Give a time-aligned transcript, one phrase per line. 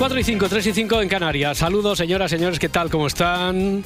[0.00, 1.58] 4 y 5, 3 y 5 en Canarias.
[1.58, 2.88] Saludos, señoras, señores, ¿qué tal?
[2.88, 3.84] ¿Cómo están?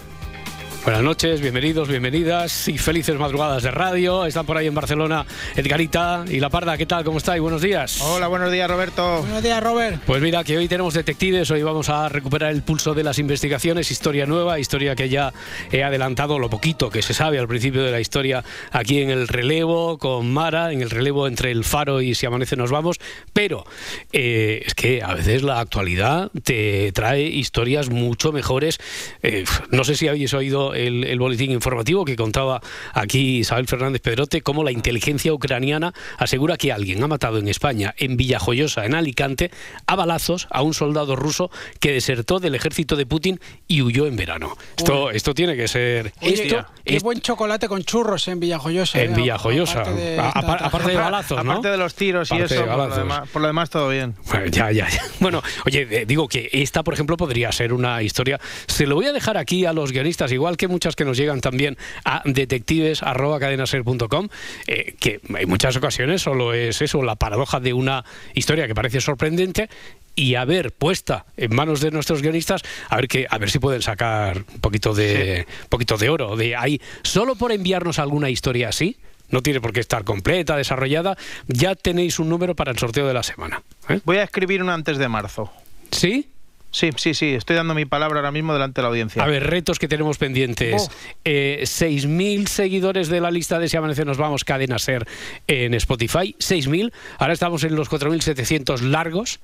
[0.84, 4.27] Buenas noches, bienvenidos, bienvenidas y felices madrugadas de radio.
[4.27, 5.24] Están por ahí en Barcelona
[5.57, 6.77] Edgarita y La Parda.
[6.77, 7.05] ¿Qué tal?
[7.05, 7.41] ¿Cómo estáis?
[7.41, 8.02] Buenos días.
[8.02, 9.20] Hola, buenos días, Roberto.
[9.20, 10.02] Buenos días, Robert.
[10.05, 13.91] Pues mira, que hoy tenemos detectives, hoy vamos a recuperar el pulso de las investigaciones,
[13.91, 15.33] historia nueva, historia que ya
[15.73, 19.27] he adelantado lo poquito que se sabe al principio de la historia aquí en el
[19.27, 23.01] relevo con Mara, en el relevo entre el faro y si amanece nos vamos,
[23.32, 23.65] pero
[24.12, 28.79] eh, es que a veces la actualidad te trae historias mucho mejores.
[29.23, 32.61] Eh, no sé si habéis oído el, el boletín informativo que contaba
[32.93, 37.95] aquí Isabel Fernández Pedrote, cómo la inteligencia ucraniana asegura que alguien ha matado en España,
[37.99, 39.51] en Villajoyosa, en Alicante,
[39.87, 44.17] a balazos a un soldado ruso que desertó del ejército de Putin y huyó en
[44.17, 44.57] verano.
[44.77, 46.13] Esto, esto tiene que ser...
[46.21, 49.02] Oye, esto, qué esto- buen chocolate con churros en Villajoyosa.
[49.02, 49.80] en eh, Villajoyosa.
[49.83, 51.52] aparte de aparte balazos, ¿no?
[51.52, 54.15] Aparte de los tiros y Aparte eso, por lo, demás, por lo demás todo bien.
[54.29, 55.01] Bueno, ya, ya, ya.
[55.21, 58.39] Bueno, oye, eh, digo que esta, por ejemplo, podría ser una historia.
[58.67, 61.40] Se lo voy a dejar aquí a los guionistas, igual que muchas que nos llegan
[61.40, 64.28] también a detectives.cadenaser.com,
[64.66, 68.04] eh, que en muchas ocasiones solo es eso, la paradoja de una
[68.34, 69.69] historia que parece sorprendente
[70.16, 73.59] y a ver puesta en manos de nuestros guionistas a ver que a ver si
[73.59, 78.69] pueden sacar un poquito de poquito de oro de ahí solo por enviarnos alguna historia
[78.69, 78.97] así
[79.31, 81.16] no tiene por qué estar completa desarrollada
[81.49, 84.00] ya tenéis un número para el sorteo de la semana ¿eh?
[84.05, 85.50] Voy a escribir una antes de marzo.
[85.91, 86.28] sí
[86.75, 89.23] Sí, sí, sí, estoy dando mi palabra ahora mismo delante de la audiencia.
[89.23, 90.89] A ver, retos que tenemos pendientes.
[90.89, 90.93] Oh.
[91.25, 95.07] Eh, 6.000 seguidores de la lista de Si Amanece Nos Vamos, Cadena Ser
[95.47, 96.34] en Spotify.
[96.41, 96.93] 6.000.
[97.19, 99.39] Ahora estamos en los 4.700 largos.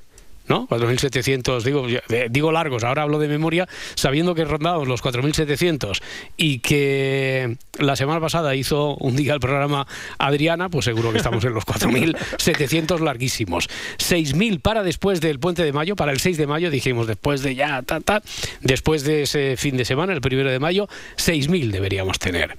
[0.49, 0.67] ¿No?
[0.67, 1.87] 4.700, digo,
[2.29, 6.01] digo largos, ahora hablo de memoria, sabiendo que rondamos los 4.700
[6.37, 9.87] y que la semana pasada hizo un día el programa
[10.19, 13.69] Adriana, pues seguro que estamos en los 4.700 larguísimos.
[13.99, 17.55] 6.000 para después del puente de mayo, para el 6 de mayo, dijimos después de
[17.55, 18.23] ya, ta, ta,
[18.61, 22.57] después de ese fin de semana, el primero de mayo, 6.000 deberíamos tener.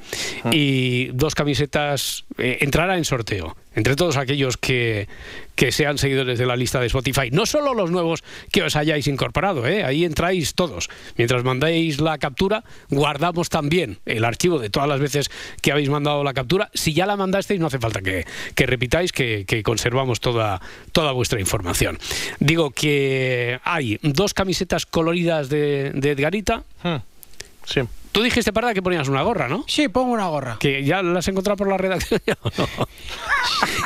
[0.52, 5.08] Y dos camisetas, eh, entrará en sorteo entre todos aquellos que,
[5.56, 7.30] que sean seguidores de la lista de Spotify.
[7.32, 9.84] No solo los nuevos que os hayáis incorporado, ¿eh?
[9.84, 10.90] ahí entráis todos.
[11.18, 15.31] Mientras mandáis la captura, guardamos también el archivo de todas las veces
[15.62, 16.70] que habéis mandado la captura.
[16.74, 20.62] Si ya la mandasteis, no hace falta que, que repitáis, que, que conservamos toda,
[20.92, 21.98] toda vuestra información.
[22.40, 26.64] Digo que hay dos camisetas coloridas de, de Edgarita.
[26.84, 26.98] Hmm,
[27.64, 27.81] Sí.
[28.12, 29.64] Tú dijiste, Parda, que ponías una gorra, ¿no?
[29.68, 30.58] Sí, pongo una gorra.
[30.60, 32.20] Que ya la has encontrado por la redacción.
[32.42, 32.68] ¿o no?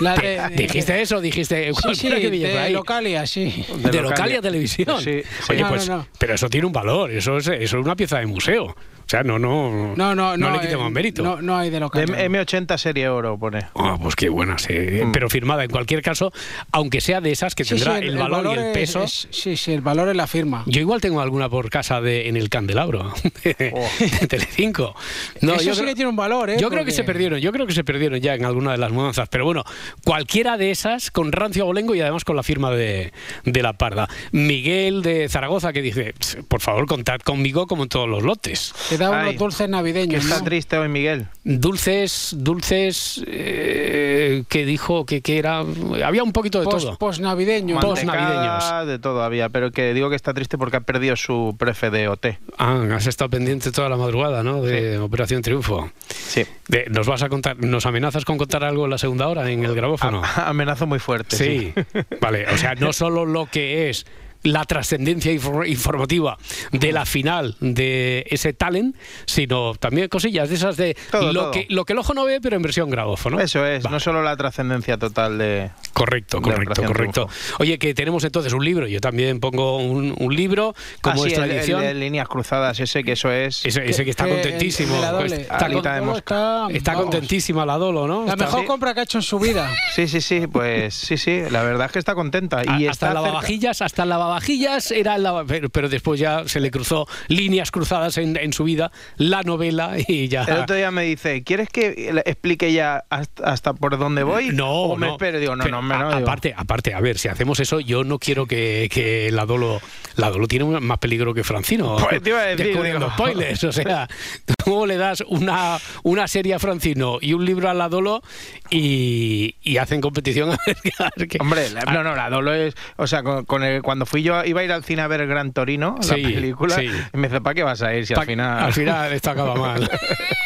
[0.01, 1.21] La de, de- ¿Dijiste eso?
[1.21, 2.73] ¿Dijiste Sí, sí, que de ahí?
[2.73, 3.43] Localia, sí.
[3.43, 4.41] De, De Localia Localia.
[4.41, 5.01] Televisión.
[5.01, 5.51] Sí, sí.
[5.51, 6.07] Oye, No, pues, no, no.
[6.17, 8.75] pero eso tiene un valor, eso es, eso es una pieza de museo.
[9.05, 10.51] O sea, no, no, No, no, no.
[10.51, 11.21] le quitemos eh, mérito.
[11.21, 12.05] No, no hay de Localia.
[12.25, 13.59] M- M80 serie oro pone.
[13.75, 14.73] Ah, pues qué buena, sí.
[14.73, 15.11] Mm.
[15.11, 16.33] pero firmada en cualquier caso,
[16.71, 19.03] aunque sea de esas que Sí, tendrá sí, el, valor, y el es- peso.
[19.03, 20.63] es- sí, sí, el valor es la firma.
[20.65, 23.13] Yo igual tengo alguna por casa de en el candelabro
[23.43, 23.87] de, Oh.
[24.21, 24.95] de Telecinco.
[25.41, 26.57] No, Eso yo sí creo- que tiene un valor, ¿eh?
[26.59, 28.91] Yo creo que se perdieron, yo creo que se perdieron ya en alguna de las
[28.91, 29.63] mudanzas, pero bueno,
[30.03, 33.13] cualquiera de esas con rancio abolengo y además con la firma de,
[33.43, 34.07] de la parda.
[34.31, 38.73] Miguel de Zaragoza que dice, "Ps, por favor, contad conmigo como en todos los lotes.
[38.97, 40.45] Te da Ay, unos dulces Que navideños, está ¿no?
[40.45, 41.27] triste hoy, Miguel.
[41.43, 45.59] Dulces, dulces, eh, que dijo que, que era,
[46.05, 46.97] había un poquito de Post, todo.
[46.97, 47.83] Postnavideños.
[47.83, 48.87] Post- Mantecada, navideños.
[48.87, 52.07] De todo había, pero que digo que está triste porque ha perdido su prefe de
[52.07, 52.25] OT.
[52.57, 54.61] Ah, has estado pendiente toda la madrugada, ¿no?
[54.61, 55.91] De Operación Triunfo.
[56.09, 56.43] Sí.
[56.67, 59.63] De- ¿Nos vas a contar, nos amenazas con contar algo en la segunda hora en
[59.65, 60.21] el grabófono?
[60.35, 61.35] Amenazo muy fuerte.
[61.37, 61.73] Sí,
[62.21, 62.45] vale.
[62.47, 64.05] O sea, no solo lo que es
[64.45, 66.37] la trascendencia infor- informativa
[66.71, 68.95] de la final de ese talent,
[69.25, 71.51] sino también cosillas de esas de Todo, lo, todo.
[71.51, 73.39] Que, lo que el ojo no ve, pero en versión grabófono.
[73.41, 73.89] Eso es, Va.
[73.89, 75.71] no solo la trascendencia total de...
[75.93, 77.29] Correcto, de correcto, correcto.
[77.59, 78.87] Oye, que tenemos entonces un libro.
[78.87, 83.03] Yo también pongo un, un libro, como Ah, sí, es el- el líneas cruzadas, ese
[83.03, 83.65] que eso es...
[83.65, 84.95] ese, ese que está Que- contentísimo.
[84.95, 86.15] el está, con-.
[86.15, 88.25] Está, está contentísima la Dolo, ¿no?
[88.25, 89.69] La Está- mejor compra que ha hecho en su vida.
[89.95, 92.59] Sí, sí, sí, pues sí, sí, la verdad es que está contenta.
[92.59, 96.47] a- Y hasta está cerca- lavavajillas, hasta lavavajillas lavavajillas era el lava- pero, después ya
[96.47, 100.43] se le cruzó líneas cruzadas en, en su vida, la novela y ya.
[100.43, 104.49] El otro día me dice, ¿quieres que le explique ya hasta, hasta por dónde voy?
[104.49, 105.13] No, o me no.
[105.13, 105.39] espero.
[105.39, 108.19] Digo, no, Pero no, me a- aparte, aparte, a ver, si hacemos eso, yo no
[108.19, 109.81] quiero que, que la Dolo,
[110.15, 111.97] la Dolo tiene más peligro que Francino.
[112.09, 113.11] Pues te iba a decir, descubriendo digo.
[113.17, 114.07] spoilers, o sea,
[114.63, 118.21] ¿cómo le das una, una serie a Francino y un libro a la Dolo
[118.69, 122.75] y, y hacen competición a ver, a ver Hombre, no, no, la Dolo es.
[122.97, 125.21] O sea, con, con el- cuando fui yo, iba a ir al cine a ver
[125.21, 126.89] el Gran Torino, la película, sí.
[127.13, 128.63] y me dice, ¿para qué vas a ir si al final.
[128.63, 129.89] al final esto acaba mal.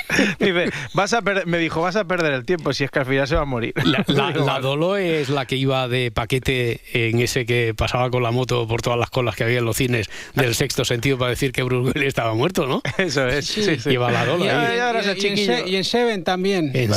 [0.39, 3.05] Dice, vas a per- me dijo, vas a perder el tiempo si es que al
[3.05, 3.73] final se va a morir.
[3.83, 4.03] La,
[4.35, 4.59] la-.
[4.59, 8.81] Dolo es la que iba de paquete en ese que pasaba con la moto por
[8.81, 11.91] todas las colas que había en los cines del sexto sentido para decir que Bruce
[11.93, 12.81] Willis estaba muerto, ¿no?
[12.97, 13.45] Eso es.
[13.47, 13.89] Sí, sí.
[13.89, 14.79] Lleva la Dolo Y, ahí.
[15.19, 16.71] En y Seven también.
[16.73, 16.91] En-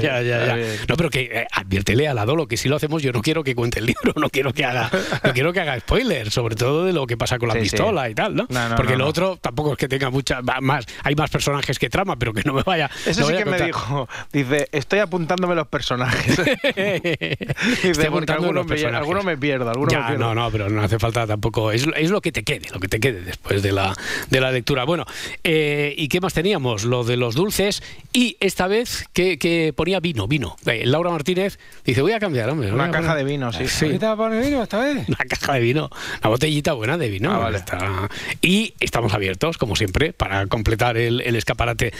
[0.00, 0.54] ya, ya, ya.
[0.54, 0.68] bien.
[0.88, 3.42] No, pero que eh, adviértele a la Dolo que si lo hacemos yo no quiero
[3.44, 4.90] que cuente el libro, no quiero que haga,
[5.24, 7.70] no quiero que haga spoilers, sobre todo de lo que pasa con la Sí, sí.
[7.70, 8.46] pistola y tal, ¿no?
[8.50, 9.10] No, no, Porque no, lo no.
[9.10, 12.49] otro tampoco es que tenga mucha más, hay más personajes que trama, pero que no
[12.52, 12.90] me vaya.
[13.06, 14.08] Eso no sí vaya que me dijo.
[14.32, 16.36] Dice, estoy apuntándome los personajes.
[16.44, 18.98] Dice, Estoy porque apuntando algunos los me, personajes.
[19.00, 20.18] alguno me pierdo, alguno me pierdo.
[20.18, 21.72] no, no, pero no hace falta tampoco.
[21.72, 23.94] Es, es lo que te quede, lo que te quede después de la,
[24.30, 24.84] de la lectura.
[24.84, 25.04] Bueno,
[25.44, 26.84] eh, ¿y qué más teníamos?
[26.84, 27.82] Lo de los dulces
[28.12, 30.56] y esta vez que, que ponía vino, vino.
[30.66, 32.72] Eh, Laura Martínez dice, voy a cambiar, hombre.
[32.72, 33.66] Una caja poner- de vino, sí.
[33.68, 33.84] Sí.
[33.86, 35.08] ¿Ahorita va a poner vino esta vez?
[35.08, 37.32] Una caja de vino, una botellita buena de vino.
[37.32, 37.58] Ah, vale.
[37.58, 38.08] Está-
[38.42, 41.92] Y estamos abiertos, como siempre, para completar el, el escaparate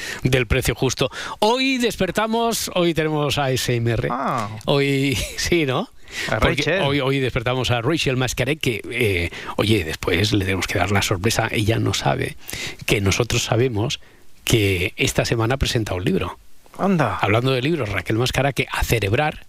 [0.46, 1.10] precio justo.
[1.38, 4.08] Hoy despertamos, hoy tenemos a SMR.
[4.10, 4.48] Ah.
[4.66, 5.88] Hoy, sí, ¿no?
[6.40, 6.80] Porque.
[6.80, 11.02] Hoy, hoy despertamos a Rachel Mascaret, que, eh, oye, después le tenemos que dar la
[11.02, 11.48] sorpresa.
[11.50, 12.36] Ella no sabe
[12.86, 14.00] que nosotros sabemos
[14.44, 16.38] que esta semana presenta un libro.
[16.78, 17.18] Anda.
[17.20, 19.46] Hablando de libros, Raquel Mascara, que a celebrar.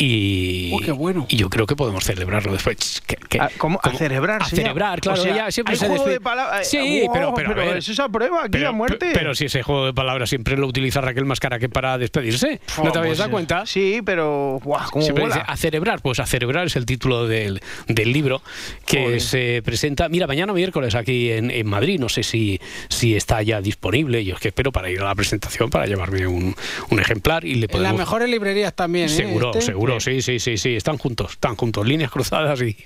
[0.00, 1.26] Y, Oh, qué bueno.
[1.28, 3.02] y yo creo que podemos celebrarlo después.
[3.04, 3.80] Que- que- Ah, ¿Cómo?
[3.82, 5.20] A celebrar, A celebrar, claro.
[5.20, 6.68] O sea, ella siempre se de palabras.
[6.68, 9.10] Sí, Wow, pero, pero, a ver, es esa prueba aquí pero, a muerte.
[9.12, 12.60] pero si ese juego de palabras siempre lo utiliza Raquel Mascara que para despedirse.
[12.82, 13.66] ¿No te habías pues, dado cuenta?
[13.66, 14.60] Sí, pero.
[14.62, 18.40] Guau, ¿cómo Siempre dice a celebrar, pues a celebrar es el título del, del libro
[18.86, 19.20] que Joder.
[19.20, 23.60] se presenta, mira, mañana miércoles aquí en, en Madrid, no sé si, si está ya
[23.60, 26.54] disponible, yo es que espero para ir a la presentación, para llevarme un,
[26.90, 29.10] un ejemplar y le En las mejores librerías también, ¿eh?
[29.52, 32.76] Seguro, seguro, sí, sí, sí, sí, están juntos, están juntos, líneas cruzadas y,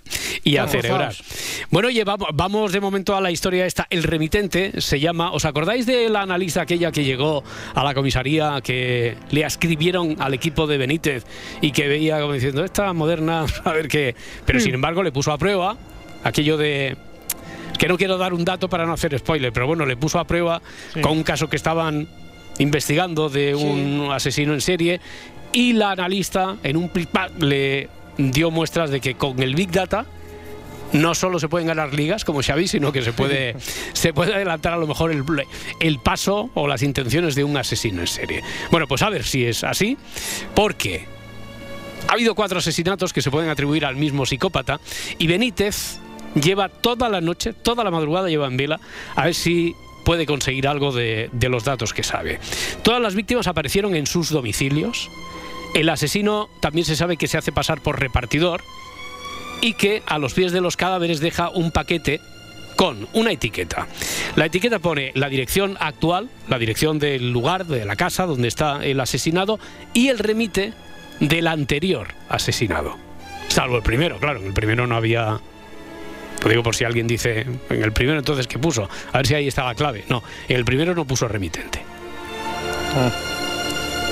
[0.44, 1.14] y a celebrar.
[1.70, 3.86] Bueno, oye, vamos, vamos de momento a la historia esta.
[3.90, 7.42] El remitente se llama, ¿os acordáis de la analista aquella que llegó
[7.74, 11.24] a la comisaría, que le escribieron al equipo de Benítez
[11.60, 14.14] y que veía como diciendo, esta moderna, a ver qué...
[14.44, 15.76] Pero sin embargo le puso a prueba
[16.24, 16.96] aquello de...
[17.78, 20.24] Que no quiero dar un dato para no hacer spoiler, pero bueno, le puso a
[20.24, 20.62] prueba
[21.00, 22.08] con un caso que estaban
[22.58, 25.00] investigando de un asesino en serie
[25.52, 26.90] y la analista en un
[27.38, 27.88] le
[28.18, 30.06] dio muestras de que con el Big Data
[30.92, 33.56] no solo se pueden ganar ligas como Xavi, sino que se puede,
[33.92, 35.24] se puede adelantar a lo mejor el,
[35.80, 38.42] el paso o las intenciones de un asesino en serie.
[38.70, 39.96] Bueno, pues a ver si es así,
[40.54, 41.06] porque
[42.08, 44.80] ha habido cuatro asesinatos que se pueden atribuir al mismo psicópata
[45.18, 45.98] y Benítez
[46.34, 48.80] lleva toda la noche, toda la madrugada lleva en vela
[49.16, 52.40] a ver si puede conseguir algo de, de los datos que sabe.
[52.82, 55.08] Todas las víctimas aparecieron en sus domicilios.
[55.74, 58.62] El asesino también se sabe que se hace pasar por repartidor
[59.60, 62.20] y que a los pies de los cadáveres deja un paquete
[62.76, 63.86] con una etiqueta.
[64.36, 68.84] La etiqueta pone la dirección actual, la dirección del lugar, de la casa donde está
[68.84, 69.58] el asesinado
[69.94, 70.74] y el remite
[71.20, 72.98] del anterior asesinado.
[73.48, 75.40] Salvo el primero, claro, en el primero no había...
[76.42, 78.88] Lo digo por si alguien dice, en el primero entonces, ¿qué puso?
[79.12, 80.04] A ver si ahí está la clave.
[80.08, 81.82] No, en el primero no puso remitente.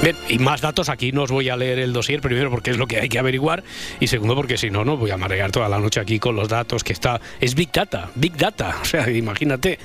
[0.03, 2.79] Bien, y más datos aquí no os voy a leer el dossier, primero porque es
[2.79, 3.63] lo que hay que averiguar
[4.01, 6.49] y segundo porque si no, no voy a marear toda la noche aquí con los
[6.49, 7.21] datos que está...
[7.39, 9.79] Es Big Data, Big Data, o sea, imagínate.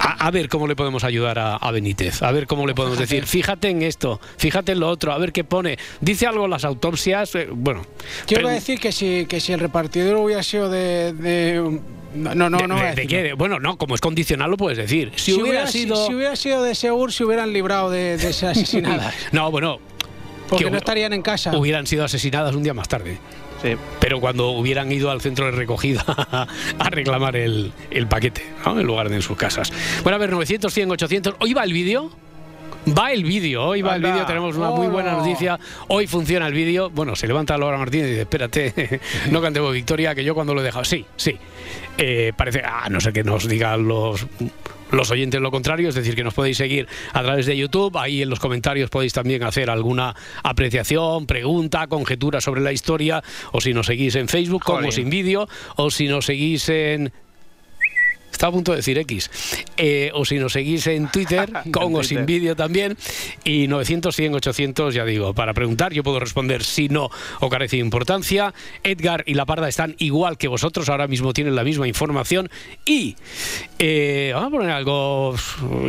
[0.00, 2.98] A, a ver cómo le podemos ayudar a, a Benítez, a ver cómo le podemos
[2.98, 5.78] decir, fíjate en esto, fíjate en lo otro, a ver qué pone.
[6.00, 7.82] Dice algo las autopsias, eh, bueno...
[7.82, 7.86] Yo
[8.36, 11.12] pero- iba a decir que si, que si el repartidor hubiera sido de.
[11.12, 11.80] de-
[12.14, 12.58] no, no, no.
[12.58, 13.22] de- no voy a de- de decirlo.
[13.28, 13.32] qué?
[13.34, 15.12] bueno, no, como es condicional lo puedes decir.
[15.16, 16.06] Si, hubiera, si- sido...
[16.06, 19.14] Si, hubiera sido de Segur, se hubieran librado de, de ser asesinadas.
[19.32, 19.78] No, bueno,
[20.48, 21.56] Porque que no estarían en casa.
[21.56, 23.18] hubieran sido asesinadas un día más tarde.
[23.62, 23.74] Sí.
[23.98, 26.04] pero cuando hubieran ido al centro de recogida
[26.78, 28.78] a reclamar el, el paquete, ¿no?
[28.78, 29.72] en lugar de en sus casas.
[30.02, 31.34] Bueno, a ver, 900, 100, 800.
[31.40, 32.10] ¿Hoy va el vídeo?
[32.96, 35.58] Va el vídeo, hoy va el vídeo, tenemos una muy buena noticia.
[35.88, 36.88] Hoy funciona el vídeo.
[36.90, 39.00] Bueno, se levanta Laura Martínez y dice, espérate,
[39.30, 40.84] no cantemos victoria, que yo cuando lo he dejado.
[40.84, 41.36] Sí, sí.
[41.98, 44.26] Eh, parece, a no ser que nos digan los
[44.90, 48.22] los oyentes lo contrario, es decir, que nos podéis seguir a través de YouTube, ahí
[48.22, 53.74] en los comentarios podéis también hacer alguna apreciación, pregunta, conjetura sobre la historia, o si
[53.74, 57.12] nos seguís en Facebook, como sin vídeo, o si nos seguís en
[58.30, 59.30] Estaba a punto de decir X.
[59.76, 62.96] Eh, o si nos seguís en Twitter, con o sin vídeo también.
[63.44, 67.76] Y 900, 100, 800, ya digo, para preguntar, yo puedo responder si no o carece
[67.76, 68.54] de importancia.
[68.84, 72.48] Edgar y La Parda están igual que vosotros, ahora mismo tienen la misma información.
[72.84, 73.16] Y
[73.78, 75.34] eh, vamos a poner algo.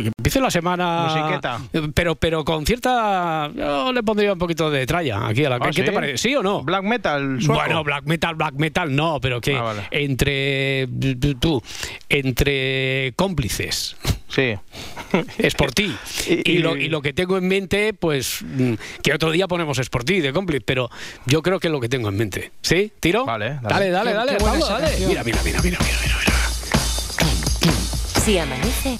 [0.02, 1.06] Que empiece la semana.
[1.08, 1.60] Musiqueta.
[1.94, 3.50] Pero, pero con cierta.
[3.54, 5.56] Yo le pondría un poquito de tralla aquí a la.
[5.60, 6.18] Ah, ¿Qué te parece?
[6.18, 6.62] ¿Sí o no?
[6.62, 7.60] Black metal, sueco.
[7.60, 9.82] Bueno, black metal, black metal no, pero que Ah, vale.
[9.90, 10.88] entre
[11.38, 11.62] tú,
[12.08, 12.29] entre
[13.16, 13.96] cómplices.
[14.28, 14.54] Sí.
[15.38, 15.94] Es por ti.
[16.44, 19.88] Y- lo, y lo que tengo en mente, pues mm, que otro día ponemos es
[19.88, 20.88] por ti de cómplice, pero
[21.26, 22.52] yo creo que es lo que tengo en mente.
[22.62, 22.92] ¿Sí?
[23.00, 23.24] ¿Tiro?
[23.26, 24.12] Vale, dale, dale.
[24.12, 25.06] dale, Qué- dale, qué dale.
[25.06, 26.20] Mira, mira, mira, mira, mira, mira.
[28.24, 28.98] Si amanece,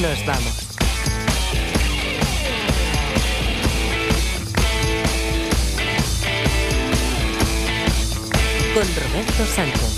[0.00, 0.60] nos vamos.
[8.74, 9.93] Con Roberto Sánchez.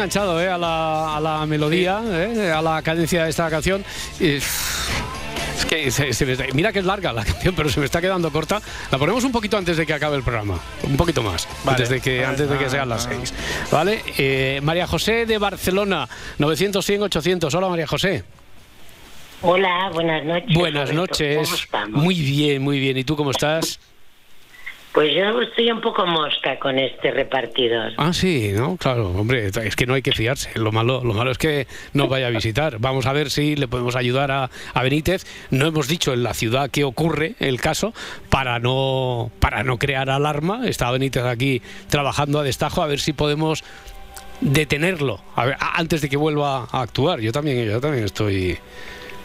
[0.00, 0.48] Enganchado ¿eh?
[0.48, 2.50] a, la, a la melodía, ¿eh?
[2.50, 3.84] a la cadencia de esta canción.
[4.18, 7.80] Y, Es que se- se me está- mira que es larga la canción, pero se
[7.80, 8.62] me está quedando corta.
[8.90, 10.58] La ponemos un poquito antes de que acabe el programa.
[10.84, 11.46] Un poquito más.
[11.64, 11.70] Vale.
[11.76, 13.34] Antes de que, antes de que sean las seis.
[13.70, 14.02] ¿Vale?
[14.16, 17.54] Eh, María José de Barcelona, 900, 100, 800.
[17.54, 18.24] Hola María José.
[19.42, 20.54] Hola, buenas noches.
[20.54, 21.00] Buenas Roberto.
[21.00, 21.36] noches.
[21.44, 22.02] ¿Cómo estamos?
[22.02, 22.96] Muy bien, muy bien.
[22.96, 23.80] ¿Y tú cómo estás?
[24.92, 27.92] Pues yo estoy un poco mosca con este repartidor.
[27.96, 28.76] Ah, sí, ¿no?
[28.76, 30.50] Claro, hombre, es que no hay que fiarse.
[30.58, 32.78] Lo malo, lo malo es que no vaya a visitar.
[32.80, 35.24] Vamos a ver si le podemos ayudar a, a Benítez.
[35.50, 37.94] No hemos dicho en la ciudad que ocurre el caso
[38.30, 40.66] para no, para no crear alarma.
[40.66, 43.62] Está Benítez aquí trabajando a destajo a ver si podemos
[44.40, 47.20] detenerlo a ver, antes de que vuelva a actuar.
[47.20, 48.58] Yo también, yo también estoy,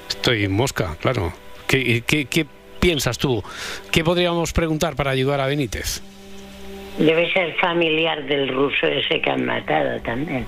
[0.10, 1.34] estoy mosca, claro.
[1.68, 2.46] ¿Qué, qué, qué
[2.86, 3.44] piensas tú?
[3.92, 6.02] ¿Qué podríamos preguntar para ayudar a Benítez?
[7.00, 10.46] Debe ser familiar del ruso ese que han matado también.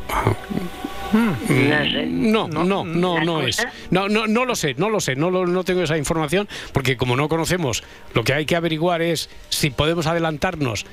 [1.12, 2.06] No sé.
[2.06, 3.48] No, no, no, no, ¿La no cosa?
[3.64, 3.68] es.
[3.90, 6.96] No, no, no lo sé, no lo sé, no, lo- no tengo esa información, porque
[6.96, 10.86] como no conocemos, lo que hay que averiguar es si podemos adelantarnos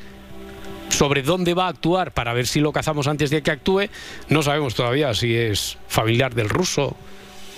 [0.89, 3.89] sobre dónde va a actuar para ver si lo cazamos antes de que actúe.
[4.31, 6.97] No sabemos todavía si es familiar del ruso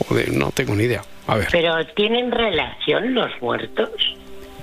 [0.09, 0.27] o de.
[0.29, 1.03] No tengo ni idea.
[1.27, 1.49] A ver.
[1.51, 3.91] Pero ¿tienen relación los muertos?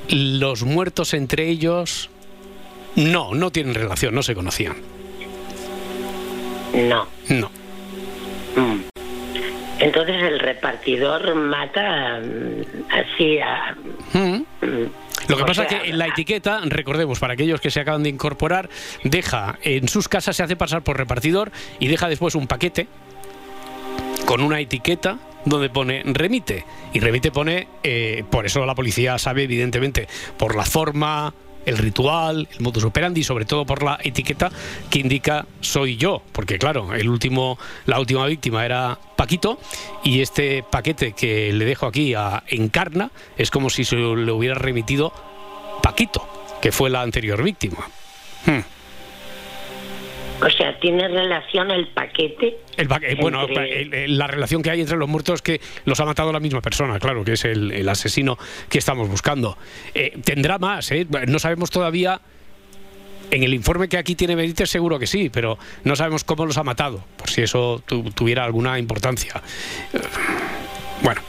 [0.09, 2.09] Los muertos entre ellos.
[2.95, 4.75] No, no tienen relación, no se conocían.
[6.73, 7.07] No.
[7.29, 7.49] No.
[8.55, 8.81] Mm.
[9.79, 13.75] Entonces el repartidor mata mm, así a...
[14.13, 14.43] Mm.
[15.27, 18.03] Lo que O pasa sea, que en la etiqueta, recordemos, para aquellos que se acaban
[18.03, 18.69] de incorporar,
[19.03, 22.87] deja en sus casas, se hace pasar por repartidor y deja después un paquete
[24.25, 26.65] con una etiqueta donde pone remite.
[26.93, 30.07] Y remite pone, eh, por eso la policía sabe, evidentemente,
[30.37, 31.33] por la forma,
[31.65, 34.51] el ritual, el modus operandi, y sobre todo por la etiqueta
[34.89, 36.21] que indica soy yo.
[36.31, 39.59] Porque claro, el último, la última víctima era Paquito
[40.03, 44.55] y este paquete que le dejo aquí a Encarna es como si se le hubiera
[44.55, 45.13] remitido
[45.81, 46.27] Paquito,
[46.61, 47.87] que fue la anterior víctima.
[48.45, 48.72] Hmm.
[50.45, 52.57] O sea, ¿tiene relación el paquete?
[52.75, 55.61] El pa- eh, bueno, el- el- la relación que hay entre los muertos es que
[55.85, 58.37] los ha matado la misma persona, claro, que es el, el asesino
[58.69, 59.57] que estamos buscando.
[59.93, 61.07] Eh, tendrá más, ¿eh?
[61.27, 62.19] No sabemos todavía.
[63.31, 66.57] En el informe que aquí tiene Benítez seguro que sí, pero no sabemos cómo los
[66.57, 69.41] ha matado, por si eso tu- tuviera alguna importancia.
[69.93, 69.99] Eh,
[71.01, 71.21] Bueno,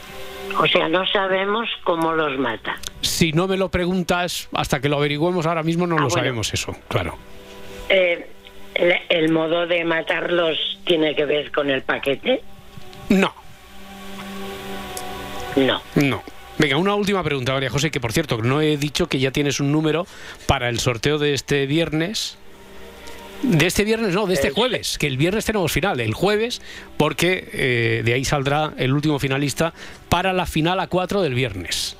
[0.58, 2.76] O sea, no sabemos cómo los mata.
[3.00, 6.16] si no me lo preguntas hasta que lo averigüemos ahora mismo no Ah, lo bueno.
[6.22, 7.16] sabemos eso, claro.
[7.88, 8.28] Eh,
[8.74, 12.42] el, el modo de matarlos tiene que ver con el paquete?
[13.08, 13.34] No,
[15.56, 15.80] No.
[15.94, 16.22] No.
[16.56, 19.58] Venga, una última pregunta, María José, que por cierto, no he dicho que ya tienes
[19.60, 20.06] un número
[20.46, 22.38] para el sorteo de este viernes.
[23.42, 26.62] De este viernes, no, de este jueves, que el viernes tenemos final, el jueves,
[26.96, 29.74] porque eh, de ahí saldrá el último finalista
[30.08, 31.96] para la final a 4 del viernes.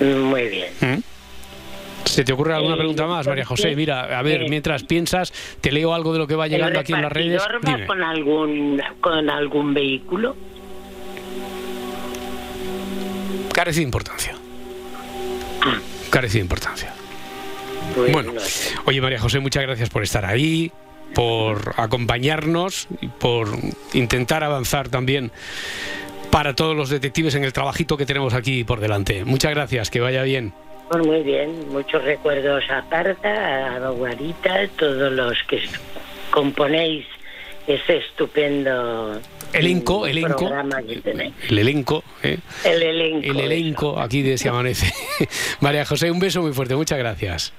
[0.00, 0.68] Muy bien.
[0.80, 1.17] ¿Mm?
[2.10, 3.74] ¿Se te ocurre alguna Eh, pregunta más, María José?
[3.76, 6.78] Mira, a ver, eh, mientras piensas, te leo algo de lo que va llegando ¿El
[6.80, 7.40] aquí en las redes.
[7.42, 10.36] va con algún, con algún vehículo?
[13.52, 14.34] Carece de importancia.
[15.62, 15.78] Ah.
[16.10, 16.92] Carece de importancia.
[17.94, 18.32] Pues Bueno,
[18.86, 20.70] oye María José, muchas gracias por estar ahí,
[21.14, 23.48] por acompañarnos y por
[23.94, 25.32] intentar avanzar también
[26.30, 29.24] para todos los detectives en el trabajito que tenemos aquí por delante.
[29.24, 30.52] Muchas gracias, que vaya bien.
[30.90, 35.60] Pues muy bien, muchos recuerdos a Parda, a Guarita, todos los que
[36.30, 37.04] componéis
[37.66, 39.20] ese estupendo
[39.52, 41.34] Elenco, elenco, programa que tenéis.
[41.50, 42.38] el elenco, ¿eh?
[42.64, 43.26] El elenco.
[43.30, 43.44] el eso.
[43.44, 44.92] elenco aquí de Se Amanece.
[45.60, 47.52] María José, un beso muy fuerte, muchas gracias.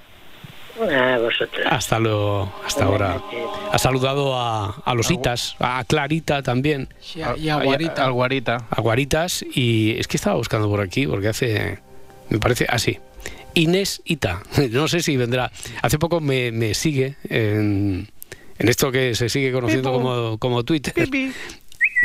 [0.82, 1.66] A vosotros.
[1.70, 3.22] Hasta luego, hasta Buenas ahora.
[3.26, 3.40] noches.
[3.74, 6.88] Ha saludado a, a los Itas, a Clarita también.
[7.00, 8.66] Sí, y a Guarita.
[8.70, 11.80] A Guaritas y es que estaba buscando por aquí porque hace
[12.30, 12.98] me parece así
[13.60, 14.42] Inés Ita
[14.72, 18.08] no sé si vendrá hace poco me, me sigue en,
[18.58, 21.32] en esto que se sigue conociendo como, como Twitter Pipi.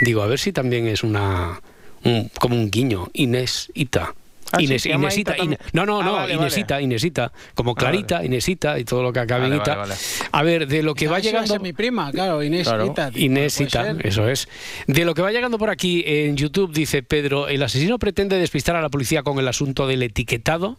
[0.02, 1.60] digo a ver si también es una
[2.04, 4.14] un- como un guiño Inés Ita
[4.52, 5.58] Ah, sí, Inesita, Ita también.
[5.60, 9.12] Ine- no, no, Ah, no, vale, Inesita, Inesita, como Ah, Clarita, Inesita y todo lo
[9.12, 9.74] que acabe en Vale, Ita.
[9.74, 10.00] vale, vale.
[10.30, 11.48] A ver, de lo que va llegando.
[11.54, 12.86] ser mi prima, claro, Inés Claro.
[12.86, 14.06] Ita, tío, Inés puede Ita, ser.
[14.06, 14.46] eso es.
[14.86, 18.76] De lo que va llegando por aquí en YouTube, dice Pedro, ¿el asesino pretende despistar
[18.76, 20.76] a la policía con el asunto del etiquetado?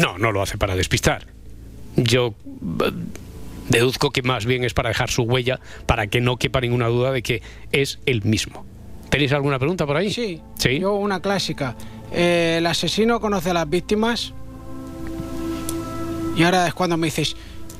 [0.00, 1.26] No, no lo hace para despistar.
[1.96, 2.34] Yo
[2.84, 2.90] eh,
[3.68, 7.12] deduzco que más bien es para dejar su huella, para que no quepa ninguna duda
[7.12, 8.64] de que es el mismo.
[9.10, 10.12] ¿Tenéis alguna pregunta por ahí?
[10.12, 10.78] Sí, ¿Sí?
[10.80, 11.76] yo una clásica.
[12.12, 14.32] Eh, el asesino conoce a las víctimas
[16.36, 17.34] y ahora es cuando me dices,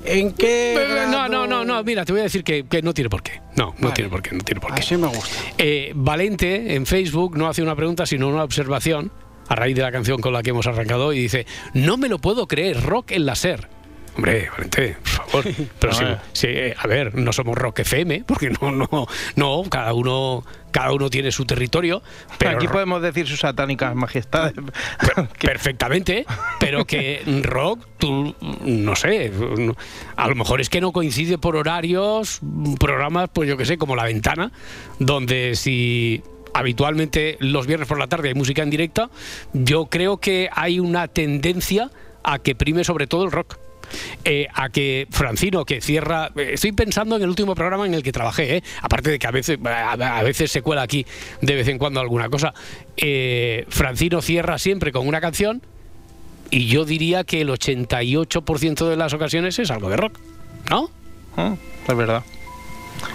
[0.05, 2.94] ¿en qué Eh, No, no, no, no, mira, te voy a decir que, que no
[2.94, 3.40] tiene por qué.
[3.57, 3.94] No, no Vale.
[3.94, 4.81] tiene por qué, no tiene por qué.
[4.81, 5.37] Así me gusta.
[5.59, 9.12] Eh, Valente en Facebook no hace una pregunta, sino una observación
[9.48, 12.18] a raíz de la canción con la que hemos arrancado y dice, no me lo
[12.18, 13.68] puedo creer, rock en la SER.
[14.16, 15.44] Hombre, Valente, por favor.
[15.78, 16.74] Pero No, sí, eh.
[16.78, 19.06] a ver, no somos rock FM, porque no, no,
[19.37, 22.02] no, cada uno, cada uno tiene su territorio.
[22.38, 24.54] Pero Aquí podemos decir sus satánicas majestades.
[25.38, 26.24] Perfectamente,
[26.59, 29.30] pero que rock, tú, no sé,
[30.16, 32.40] a lo mejor es que no coincide por horarios,
[32.80, 34.50] programas, pues yo que sé, como La Ventana,
[34.98, 36.22] donde si
[36.57, 39.11] habitualmente los viernes por la tarde hay música en directa,
[39.53, 41.90] yo creo que hay una tendencia
[42.25, 43.59] a que prime sobre todo el rock.
[44.25, 46.33] Eh, a que Francino, que cierra.
[46.35, 48.62] eh, Estoy pensando en el último programa en el que trabajé, ¿eh?
[48.83, 51.07] aparte de que a veces, a, veces se cuela aquí
[51.40, 52.53] de vez en cuando alguna cosa.
[52.97, 55.62] Eh, Francino cierra siempre con una canción
[56.51, 60.19] y yo diría que el 88% de las ocasiones es algo de rock,
[60.69, 60.90] ¿no?
[61.37, 61.55] Mm,
[61.88, 62.25] Es verdad.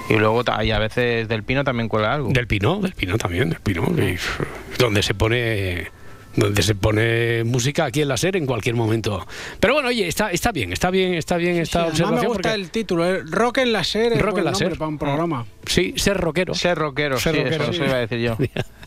[0.10, 2.30] Y luego ta- y a veces del pino también cuela algo.
[2.32, 3.84] Del Pino, del Pino también, del Pino.
[3.98, 4.18] y,
[4.78, 5.90] donde se pone
[6.34, 9.28] donde se pone música aquí en la SER en cualquier momento.
[9.60, 12.22] Pero bueno, oye, está, está bien, está bien, está bien esta Sí, observación.
[12.22, 13.22] me gusta porque- el título, ¿eh?
[13.30, 14.78] Rock en la SER es Rock en la SER.
[14.78, 15.46] para un programa.
[15.66, 16.54] Sí, ser rockero.
[16.54, 17.78] Ser rockero, Ser sí, rockero, eso, sí.
[17.80, 18.38] eso iba a decir yo.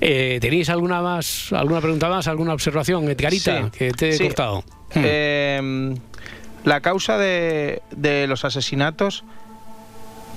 [0.00, 3.70] Eh, ¿Tenéis alguna más, alguna pregunta más, alguna observación, Edgarita, Sí.
[3.78, 4.24] que te he Sí.
[4.24, 4.64] cortado?
[4.94, 5.94] Eh,
[6.64, 9.24] la causa de, de los asesinatos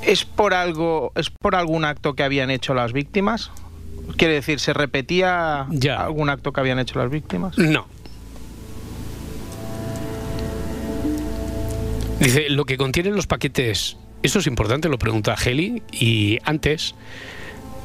[0.03, 3.51] es por algo, es por algún acto que habían hecho las víctimas.
[4.17, 6.01] Quiere decir, ¿se repetía Ya.
[6.03, 7.57] algún acto que habían hecho las víctimas?
[7.57, 7.85] No.
[12.19, 16.95] Dice, lo que contienen los paquetes, esto es importante, lo pregunta Heli, y antes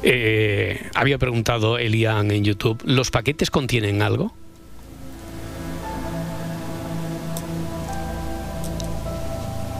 [0.03, 4.33] eh, había preguntado Elian en YouTube, ¿los paquetes contienen algo?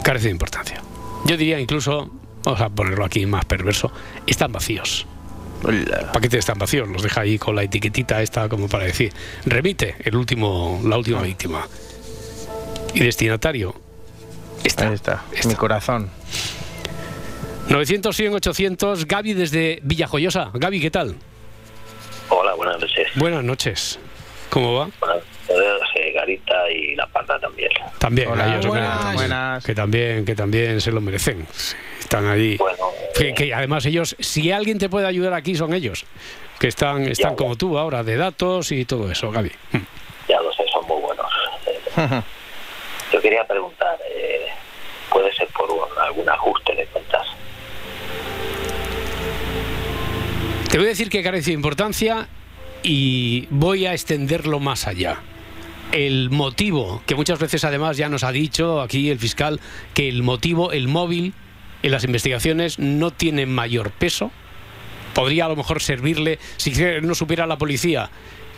[0.03, 0.81] Carece de importancia.
[1.25, 2.11] Yo diría incluso,
[2.45, 3.91] vamos a ponerlo aquí más perverso,
[4.25, 5.05] están vacíos.
[5.63, 6.11] Hola.
[6.11, 9.11] paquetes están vacíos, los deja ahí con la etiquetita esta como para decir,
[9.45, 11.67] remite el último, la última víctima.
[12.93, 13.73] Y destinatario.
[14.63, 14.87] Está.
[14.87, 15.47] Ahí está, está.
[15.49, 16.09] mi corazón.
[17.69, 20.51] 900, 100, 800, Gaby desde Villajoyosa.
[20.53, 21.15] Gaby, ¿qué tal?
[22.29, 23.07] Hola, buenas noches.
[23.15, 23.99] Buenas noches.
[24.49, 24.89] ¿Cómo va?
[24.99, 25.17] Buenas
[25.49, 27.69] noches, eh, Garita y La Parda también.
[27.97, 29.05] También, Hola, ellos, buenas.
[29.09, 29.63] que- Buenas.
[29.65, 31.45] Que también, que también se lo merecen.
[31.51, 32.55] Sí, Están allí.
[32.57, 32.77] Bueno,
[33.17, 36.05] Que, eh, que además ellos, si alguien te puede ayudar aquí, son ellos.
[36.59, 37.35] Que están, están Ya.
[37.35, 39.51] como tú ahora, de datos y todo eso, Gaby.
[40.29, 41.25] ya lo sé, son muy buenos.
[43.11, 44.45] Yo quería preguntar, eh,
[45.09, 47.25] ¿puede ser por un- algún ajuste de cuentas?
[50.69, 52.27] Te voy a decir que carece de importancia
[52.83, 55.21] y voy a extenderlo más allá.
[55.91, 59.59] El motivo, que muchas veces además ya nos ha dicho aquí el fiscal,
[59.95, 61.33] que el motivo, el móvil
[61.85, 64.31] en las investigaciones no tiene mayor peso.
[65.13, 66.71] Podría a lo mejor servirle, si
[67.01, 68.09] no supiera la policía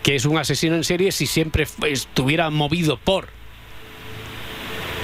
[0.04, 3.28] que es un asesino en serie, si siempre estuviera movido por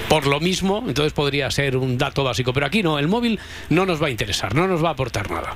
[0.07, 2.53] por lo mismo, entonces podría ser un dato básico.
[2.53, 5.29] Pero aquí no, el móvil no nos va a interesar, no nos va a aportar
[5.29, 5.55] nada.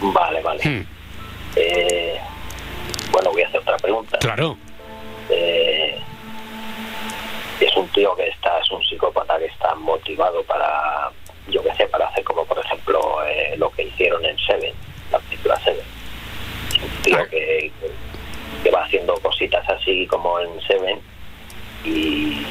[0.00, 0.62] Vale, vale.
[0.62, 0.86] Hmm,
[1.56, 2.16] Eh,
[3.10, 4.18] bueno, voy a hacer otra pregunta.
[4.18, 4.56] claro.
[5.30, 5.98] Eh,
[7.60, 11.10] es un tío que está, es un psicópata que está motivado para,
[11.50, 14.74] yo qué sé, para hacer como por ejemplo eh, lo que hicieron en Seven,
[15.10, 15.84] la película Seven.
[16.82, 17.70] Un tío que,
[18.62, 20.98] que va haciendo cositas así como en Seven
[21.84, 22.44] y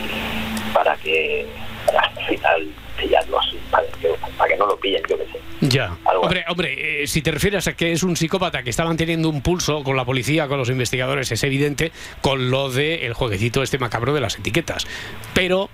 [0.74, 1.46] para que
[1.86, 2.68] para al final
[3.00, 5.40] pillarlo así, para que, para que no lo pillen, yo qué sé.
[5.62, 5.98] Ya.
[6.06, 9.30] Algo Hombre, hombre, eh, si te refieres a que es un psicópata que está manteniendo
[9.30, 13.64] un pulso con la policía, con los investigadores, es evidente con lo de el jueguecito
[13.64, 14.86] este macabro de las etiquetas.
[15.34, 15.70] Pero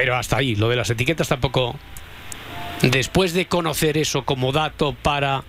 [0.00, 1.76] pero hasta ahí, lo de las etiquetas tampoco
[2.80, 5.42] después de conocer eso como dato para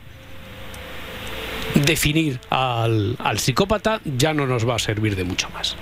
[1.74, 5.78] definir al, al psicópata ya no nos va a servir de mucho más.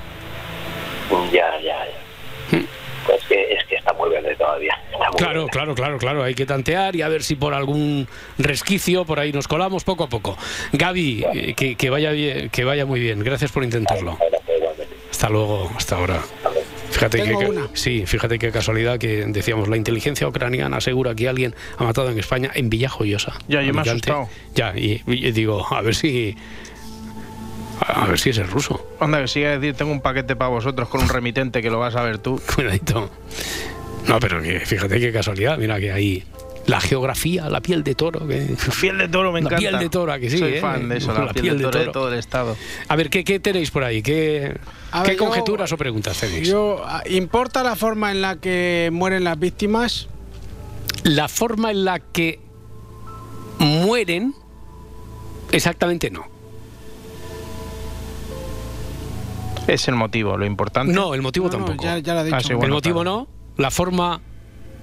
[1.33, 2.59] Ya, ya, ya.
[3.07, 4.79] Pues que es que está muy verde todavía.
[4.91, 5.51] muy Claro, verde.
[5.51, 6.23] claro, claro, claro.
[6.23, 10.03] Hay que tantear y a ver si por algún resquicio por ahí nos colamos poco
[10.03, 10.37] a poco.
[10.73, 13.23] Gaby, eh, que, que vaya bien, que vaya muy bien.
[13.23, 14.15] Gracias por intentarlo.
[14.19, 14.87] Gracias.
[15.09, 16.21] Hasta luego, hasta ahora.
[16.91, 17.67] Fíjate Tengo que, una.
[17.73, 22.19] sí, fíjate qué casualidad que decíamos la inteligencia ucraniana asegura que alguien ha matado en
[22.19, 23.33] España en Villajoyosa.
[23.47, 24.27] Ya, yo me he asustado.
[24.55, 26.35] Ya, y, y digo, a ver si
[27.81, 28.85] a ver si es ruso.
[28.99, 31.79] Anda, que sigue a decir, tengo un paquete para vosotros con un remitente que lo
[31.79, 32.41] vas a ver tú.
[32.55, 33.09] Cuidadito.
[34.07, 36.23] No, pero que fíjate qué casualidad, mira que ahí
[36.69, 39.57] la geografía, la piel de toro, que Piel de toro me La encanta.
[39.57, 40.61] piel de toro, ¿a que sí, Soy eh?
[40.61, 42.55] fan de eso, la, piel, de, toro de todo el estado.
[42.87, 44.01] A ver, ¿qué, qué tenéis por ahí?
[44.03, 44.55] ¿Qué,
[44.91, 46.47] A qué ver, yo- conjeturas o preguntas tenéis?
[46.47, 50.07] Yo, ah, ¿Importa la forma en la que mueren las víctimas?
[51.03, 52.39] La forma en la que
[53.57, 54.35] mueren,
[55.51, 56.25] exactamente no.
[59.67, 60.93] Es el motivo, lo importante.
[60.93, 61.83] No, el motivo No, no, tampoco.
[61.83, 62.35] ya, ya lo he dicho.
[62.37, 63.17] Ah, sí, el motivo claro.
[63.21, 63.27] no.
[63.57, 64.21] La forma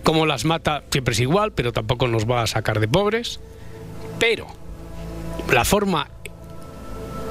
[0.07, 3.40] como las mata siempre es igual, pero tampoco nos va a sacar de pobres.
[4.21, 4.47] Pero
[5.53, 6.09] la forma,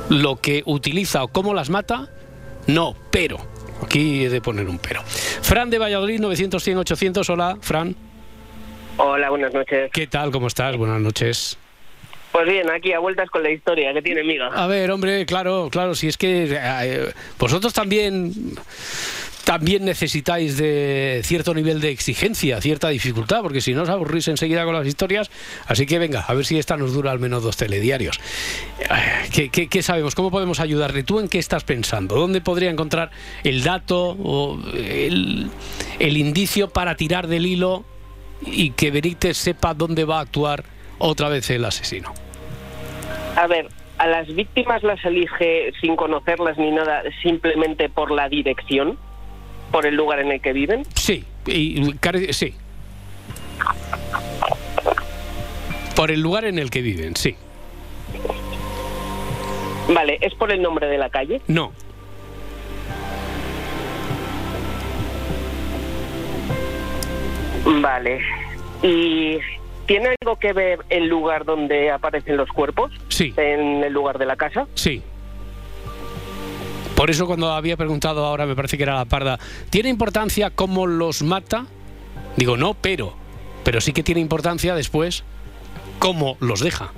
[0.10, 2.10] lo que utiliza o cómo las mata,
[2.68, 3.38] no, pero.
[3.82, 5.02] Aquí he de poner un pero.
[5.06, 7.30] Fran de Valladolid, 900, 100, 800.
[7.30, 7.96] Hola, Fran.
[8.98, 9.90] Hola, buenas noches.
[9.94, 10.32] ¿Qué tal?
[10.32, 10.76] ¿Cómo estás?
[10.76, 11.58] Buenas noches.
[12.34, 14.48] Pues bien, aquí a vueltas con la historia que tiene miga.
[14.48, 18.34] A ver, hombre, claro, claro, si es que eh, vosotros también
[19.46, 24.66] también necesitáis de cierto nivel de exigencia, cierta dificultad, porque si no os aburrís enseguida
[24.66, 25.32] con las historias.
[25.68, 28.20] Así que venga, a ver si esta nos dura al menos dos telediarios.
[29.38, 30.16] Eh, ¿Qué, sabemos?
[30.16, 31.04] ¿Cómo podemos ayudarle?
[31.04, 32.16] ¿Tú en qué estás pensando?
[32.16, 33.12] ¿Dónde podría encontrar
[33.44, 35.50] el dato o el,
[36.00, 37.86] el indicio para tirar del hilo
[38.46, 40.64] y que Benítez sepa dónde va a actuar
[40.98, 42.14] otra vez el asesino.
[43.36, 48.98] A ver, a las víctimas las elige sin conocerlas ni nada, simplemente por la dirección,
[49.72, 50.84] por el lugar en el que viven.
[50.96, 51.94] Sí, y,
[52.32, 52.54] sí.
[55.96, 57.36] Por el lugar en el que viven, sí.
[59.94, 61.42] Vale, ¿es por el nombre de la calle?
[61.48, 61.72] No,
[67.66, 68.22] Vale.
[68.84, 69.38] ¿Y
[69.86, 72.92] tiene algo que ver el lugar donde aparecen los cuerpos?
[73.10, 73.34] Sí.
[73.38, 74.68] ¿En el lugar de la casa?
[74.76, 75.02] sí.
[76.96, 79.38] Por eso cuando había preguntado ahora, me parece que era la parda,
[79.70, 81.66] ¿tiene importancia cómo los mata?
[82.38, 83.14] Digo, no, pero.
[83.64, 85.24] Pero sí que tiene importancia después
[86.00, 86.92] cómo los deja.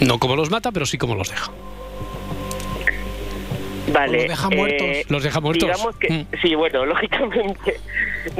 [0.00, 1.50] No cómo los mata, pero sí cómo los deja.
[3.92, 4.18] Vale.
[4.18, 5.10] Los deja muertos.
[5.10, 5.68] Los deja muertos.
[5.68, 6.26] Digamos que, Mm.
[6.42, 7.80] sí, bueno, lógicamente.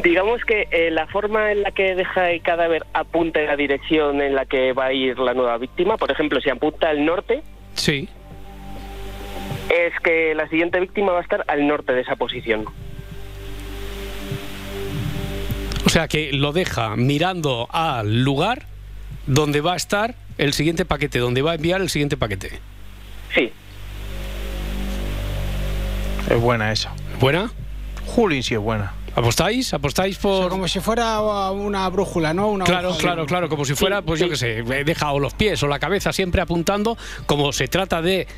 [0.02, 4.20] Digamos que eh, la forma en la que deja el cadáver apunta en la dirección
[4.22, 7.42] en la que va a ir la nueva víctima, por ejemplo, si apunta al norte,
[7.74, 8.08] Sí.
[9.70, 12.64] Es que la siguiente víctima va a estar al norte de esa posición.
[15.87, 18.66] O sea que lo deja mirando al lugar
[19.26, 22.61] donde va a estar el siguiente paquete, donde va a enviar el siguiente paquete.
[23.35, 23.52] Sí.
[26.28, 26.92] Es buena esa.
[27.18, 27.50] ¿Buena?
[28.06, 28.94] Juli sí es buena.
[29.14, 29.74] ¿Apostáis?
[29.74, 30.50] ¿Apostáis O sea, por...?
[30.50, 32.48] como si fuera una brújula, ¿no?
[32.48, 33.02] Una Claro, brújula.
[33.12, 35.78] claro, claro, como si fuera, pues yo qué sé, deja o los pies o la
[35.80, 38.28] cabeza siempre apuntando, como se trata de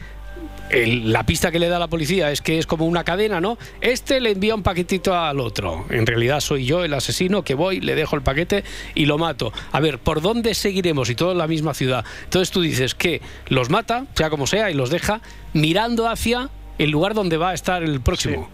[0.72, 3.58] el- la pista que le da la policía es que es como una cadena, ¿no?
[3.80, 5.84] Este le envía un paquetito al otro.
[5.90, 9.52] En realidad soy yo el asesino que voy, le dejo el paquete y lo mato.
[9.70, 11.10] A ver, ¿por dónde seguiremos?
[11.10, 12.04] Y todo en la misma ciudad.
[12.24, 15.20] Entonces tú dices que los mata, sea como sea, y los deja
[15.52, 18.48] mirando hacia el lugar donde va a estar el próximo.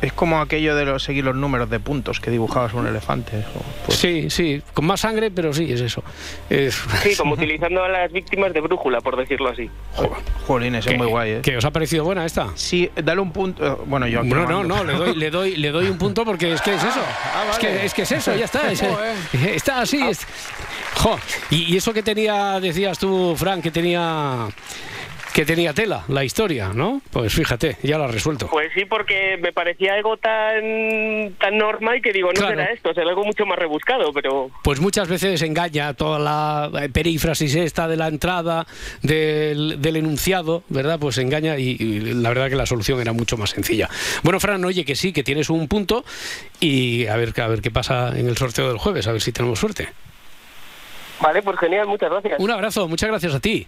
[0.00, 3.44] Es como aquello de los, seguir los números de puntos que dibujabas un elefante.
[3.84, 6.04] pues, Sí, sí, con más sangre, pero sí, es eso.
[6.48, 9.68] Es- Sí, como utilizando a las víctimas de brújula, por decirlo así.
[10.84, 11.40] ¿Qué- es muy guay, ¿eh?
[11.42, 12.48] ¿Qué os ha parecido buena esta?
[12.54, 13.84] Sí, dale un punto.
[13.86, 16.52] Bueno, yo aquí No, no, no, le doy, le doy, le doy un punto porque
[16.52, 17.00] es que es eso.
[17.50, 18.70] es, que, es que es eso, ya está.
[18.70, 18.82] es-
[19.46, 20.00] está así.
[20.00, 20.20] es-
[20.94, 21.18] Jo,
[21.50, 24.46] y, y eso que tenía, decías tú, Frank, que tenía
[25.34, 27.00] que tenía tela, la historia, ¿no?
[27.10, 28.48] Pues fíjate, ya lo has resuelto.
[28.48, 32.48] Pues sí, porque me parecía algo tan tan normal que digo, no Claro.
[32.56, 37.54] será esto, será algo mucho más rebuscado, pero Pues muchas veces engaña toda la perífrasis
[37.54, 38.66] esta de la entrada
[39.02, 40.98] del, del enunciado, ¿verdad?
[40.98, 43.88] Pues engaña y, y la verdad que la solución era mucho más sencilla.
[44.22, 46.04] Bueno, Fran, oye que sí, que tienes un punto
[46.60, 49.32] y a ver, a ver qué pasa en el sorteo del jueves, a ver si
[49.32, 49.88] tenemos suerte.
[51.20, 52.34] vale, pues genial, muchas gracias.
[52.40, 53.66] Un abrazo, muchas gracias a ti.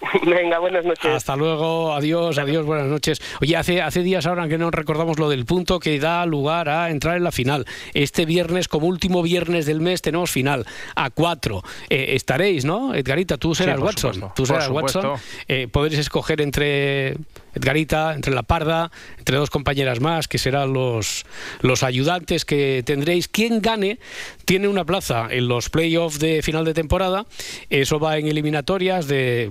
[0.24, 1.06] Venga, buenas noches.
[1.12, 3.20] Hasta luego, adiós, adiós, buenas noches.
[3.40, 6.90] Oye, hace, hace días ahora que no recordamos lo del punto que da lugar a
[6.90, 7.66] entrar en la final.
[7.94, 11.62] Este viernes, como último viernes del mes, tenemos final a cuatro.
[11.90, 12.94] Eh, estaréis, ¿no?
[12.94, 14.14] Edgarita, tú serás por Watson.
[14.14, 14.98] supuesto, Tú por serás supuesto.
[15.00, 15.20] Watson.
[15.48, 17.16] Eh, podréis escoger entre
[17.54, 21.24] Edgarita, entre la Parda, entre dos compañeras más, que serán los,
[21.60, 23.28] los ayudantes que tendréis.
[23.28, 23.98] Quien gane
[24.44, 27.26] tiene una plaza en los playoffs de final de temporada.
[27.70, 29.50] Eso va en eliminatorias de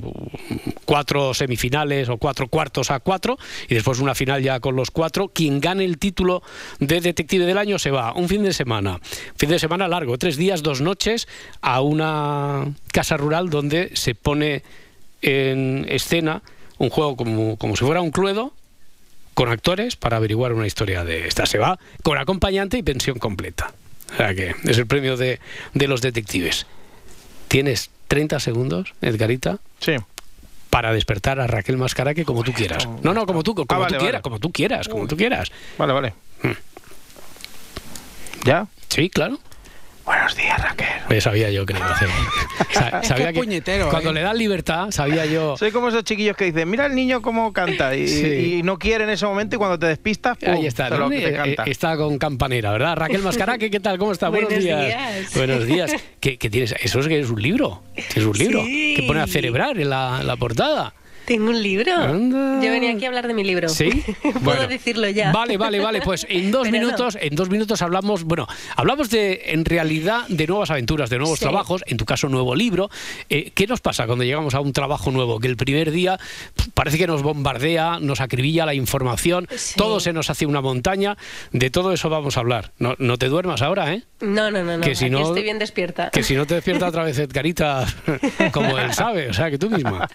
[0.85, 5.29] cuatro semifinales o cuatro cuartos a cuatro y después una final ya con los cuatro.
[5.29, 6.43] Quien gane el título
[6.79, 8.99] de detective del año se va un fin de semana,
[9.35, 11.27] fin de semana largo, tres días, dos noches,
[11.61, 14.63] a una casa rural donde se pone
[15.21, 16.41] en escena
[16.77, 18.53] un juego como, como si fuera un cluedo
[19.33, 21.45] con actores para averiguar una historia de esta.
[21.45, 23.73] Se va con acompañante y pensión completa.
[24.13, 25.39] O sea que es el premio de,
[25.73, 26.65] de los detectives.
[27.47, 29.93] Tienes 30 segundos, Edgarita, Sí.
[30.69, 32.87] para despertar a Raquel Mascaraque como tú quieras.
[33.03, 34.21] No, no, como tú, como Ah, vale, tú quieras, vale.
[34.23, 35.51] como tú quieras, como tú quieras.
[35.77, 36.13] Vale, vale.
[36.43, 36.51] Hmm.
[38.45, 38.67] ¿Ya?
[38.89, 39.39] Sí, claro.
[40.07, 41.21] Buenos días, Raquel.
[41.21, 42.07] Sabía yo que lo iba a hacer.
[42.71, 44.13] Sa- Es sabía que puñetero, cuando ¿eh?
[44.13, 45.57] le dan libertad, sabía yo.
[45.57, 48.25] Soy como esos chiquillos que dicen, mira el niño cómo canta y, Sí.
[48.59, 50.53] y no quiere en ese momento y cuando te despistas, ¡pum!
[50.53, 51.01] Ahí está, te ¿no?
[51.01, 51.63] lo que te Eh, canta.
[51.65, 52.95] eh, está con campanera, ¿verdad?
[52.95, 53.97] Raquel Mascaraque, ¿qué tal?
[53.97, 54.29] ¿Cómo está?
[54.29, 54.85] Buenos días.
[54.85, 55.35] días.
[55.35, 55.91] Buenos días.
[56.21, 56.73] ¿Qué, qué tienes?
[56.79, 57.83] Eso es que es un libro.
[57.95, 58.93] Es un libro Sí.
[58.95, 60.93] que pone a celebrar en la, la portada.
[61.27, 61.93] Tengo un libro.
[61.93, 62.61] Anda.
[62.63, 63.67] Yo venía aquí a hablar de mi libro.
[63.67, 63.89] ¿Sí?
[64.21, 64.67] Puedo Bueno.
[64.69, 65.33] decirlo ya.
[65.33, 65.99] Vale, vale, vale.
[66.01, 66.85] Pues en dos Pero no.
[66.85, 71.39] minutos, en dos minutos hablamos, bueno, hablamos de, en realidad, de nuevas aventuras, de nuevos
[71.39, 71.43] Sí.
[71.43, 72.89] trabajos, en tu caso, nuevo libro.
[73.29, 75.41] Eh, ¿Qué nos pasa cuando llegamos a un trabajo nuevo?
[75.41, 76.17] Que el primer día
[76.73, 79.75] parece que nos bombardea, nos acribilla la información, Sí.
[79.75, 81.17] todo se nos hace una montaña.
[81.51, 82.71] De todo eso vamos a hablar.
[82.79, 84.03] No, no te duermas ahora, ¿eh?
[84.21, 84.83] No, no, no, no.
[84.83, 86.09] Que si aquí no- estoy bien despierta.
[86.09, 87.85] Que si no te despierta otra vez Edgarita,
[88.53, 90.07] como él sabe, o sea, que tú misma.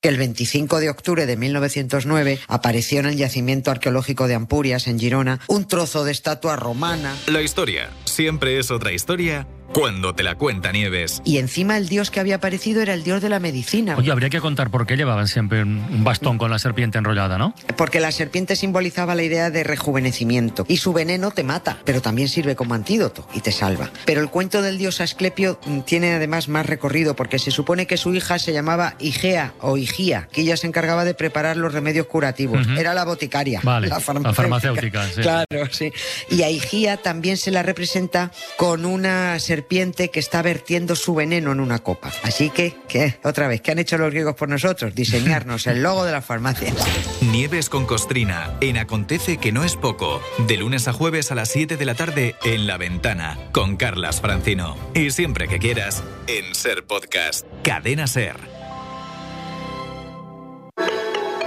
[0.00, 4.98] Que el 25 de octubre de 1909 apareció en el yacimiento arqueológico de Ampurias, en
[4.98, 7.14] Girona, un trozo de estatua romana.
[7.26, 11.22] La historia siempre es otra historia cuando te la cuenta Nieves.
[11.24, 13.94] Y encima el dios que había aparecido era el dios de la medicina.
[13.96, 17.54] Oye, habría que contar por qué llevaban siempre un bastón con la serpiente enrollada, ¿no?
[17.76, 22.28] Porque la serpiente simbolizaba la idea de rejuvenecimiento y su veneno te mata, pero también
[22.28, 23.90] sirve como antídoto y te salva.
[24.04, 27.96] Pero el cuento del dios Asclepio mm, tiene además más recorrido porque se supone que
[27.96, 32.06] su hija se llamaba Igea o Igía, que ella se encargaba de preparar los remedios
[32.06, 32.66] curativos.
[32.66, 32.78] Ujú.
[32.78, 34.34] Era la boticaria, Vale, la la farmacéutica.
[34.42, 35.20] farmacéutica, sí.
[35.22, 35.92] Claro, sí.
[36.30, 41.52] Y a Igía también se la representa con una serpiente que está vertiendo su veneno
[41.52, 42.12] en una copa.
[42.22, 43.18] Así que, ¿qué?
[43.24, 44.94] Otra vez, ¿qué han hecho los griegos por nosotros?
[44.94, 46.74] Diseñarnos el logo de las farmacias.
[47.32, 50.20] Nieves con Costrina en Acontece que no es poco.
[50.46, 54.20] De lunes a jueves a las 7 de la tarde en La Ventana con Carlas
[54.20, 54.76] Francino.
[54.94, 57.46] Y siempre que quieras en Ser Podcast.
[57.62, 58.36] Cadena Ser.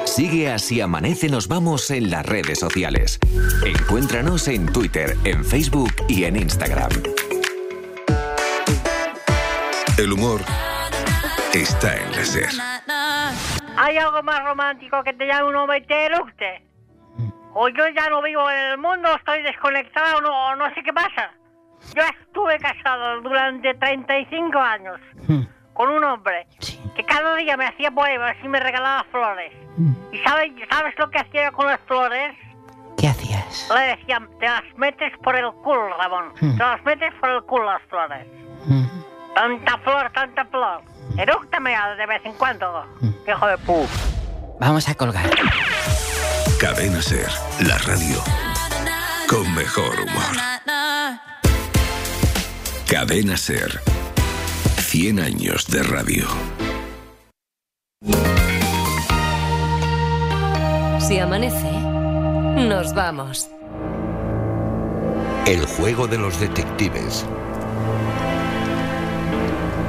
[0.06, 3.17] Sigue así amanece nos vamos en las redes sociales.
[3.65, 6.91] Encuéntranos en Twitter, en Facebook y en Instagram.
[9.95, 10.41] El humor
[11.53, 12.49] está en la SER.
[13.77, 16.63] ¿Hay algo más romántico que te llame un hombre y te eructe?
[17.53, 21.32] O yo ya no vivo en el mundo, estoy desconectado, no, no sé qué pasa.
[21.93, 24.99] Yo estuve casado durante 35 años
[25.73, 26.47] con un hombre
[26.95, 29.53] que cada día me hacía poemas y me regalaba flores.
[30.12, 32.36] ¿Y sabes, sabes lo que hacía con las flores?
[32.97, 33.69] ¿Qué hacías?
[33.75, 36.34] Le decían, te las metes por el culo, Ramón.
[36.41, 36.58] Mm.
[36.58, 38.42] Te las metes por el culo las flores.
[39.36, 40.82] Tanta flor, tanta flor.
[41.17, 42.86] Erúctame de vez en cuando,
[43.28, 43.88] hijo de pu.
[44.60, 45.30] Vamos a colgar.
[46.60, 47.30] Cadena Ser,
[47.67, 48.24] la radio
[49.28, 50.36] con mejor humor.
[52.88, 53.82] Cadena Ser,
[54.78, 56.28] 100 años de radio.
[61.00, 63.50] Si amanece, nos vamos.
[65.46, 67.26] El juego de los detectives.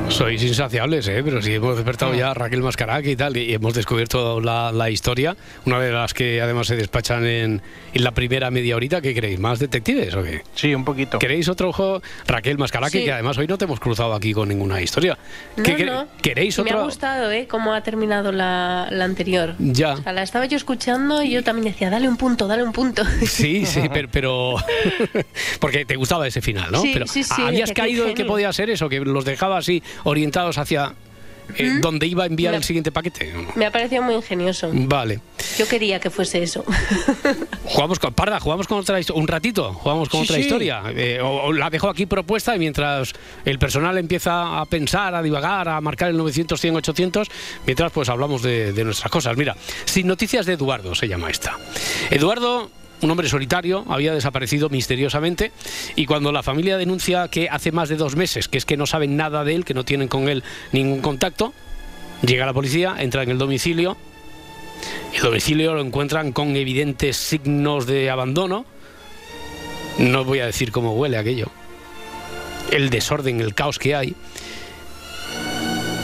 [0.08, 1.22] Sois insaciables, ¿eh?
[1.24, 4.88] pero si hemos despertado ya a Raquel Mascaraque y tal, y hemos descubierto la, la
[4.90, 7.62] historia, una de las que además se despachan en,
[7.92, 9.40] en la primera media horita, ¿qué creéis?
[9.40, 10.42] ¿Más detectives o qué?
[10.54, 11.18] Sí, un poquito.
[11.18, 12.00] ¿Queréis otro ojo?
[12.28, 13.04] Raquel Mascaraque, Sí.
[13.04, 15.18] que además hoy no te hemos cruzado aquí con ninguna historia.
[15.56, 16.06] No, ¿Qué quere- no.
[16.22, 16.84] ¿Queréis Me ha otro?
[16.84, 17.48] gustado, ¿eh?
[17.48, 19.56] Cómo ha terminado la, la anterior.
[19.58, 19.94] Ya.
[19.94, 22.72] O sea, la estaba yo escuchando y yo también decía, dale un punto, dale un
[22.72, 23.02] punto.
[23.26, 24.54] Sí, sí, pero, pero-
[25.60, 26.80] porque te gustaba ese final, ¿no?
[26.82, 29.82] Sí, pero sí, sí, habías caído en que podía ser eso, que los dejaba así
[30.02, 30.94] orientados hacia
[31.56, 33.32] eh, donde iba a enviar Me- el siguiente paquete.
[33.54, 34.70] Me ha parecido muy ingenioso.
[34.72, 35.20] Vale.
[35.58, 36.64] Yo quería que fuese eso.
[37.66, 39.20] Jugamos con Parda, jugamos con otra historia.
[39.20, 40.42] Un ratito, jugamos con Sí, otra sí.
[40.42, 40.82] historia.
[40.94, 43.12] Eh, o, o la dejo aquí propuesta y mientras
[43.44, 47.28] el personal empieza a pensar, a divagar, a marcar el 900, 100, 800,
[47.66, 49.36] mientras pues hablamos de, de nuestras cosas.
[49.36, 49.54] Mira,
[49.84, 51.58] sin noticias de Eduardo se llama esta.
[52.10, 52.70] Eduardo.
[53.04, 55.52] Un hombre solitario había desaparecido misteriosamente
[55.94, 58.86] y cuando la familia denuncia que hace más de dos meses, que es que no
[58.86, 61.52] saben nada de él, que no tienen con él ningún contacto,
[62.26, 63.98] llega la policía, entra en el domicilio
[65.14, 68.64] el domicilio lo encuentran con evidentes signos de abandono.
[69.98, 71.50] No voy a decir cómo huele aquello.
[72.70, 74.14] El desorden, el caos que hay.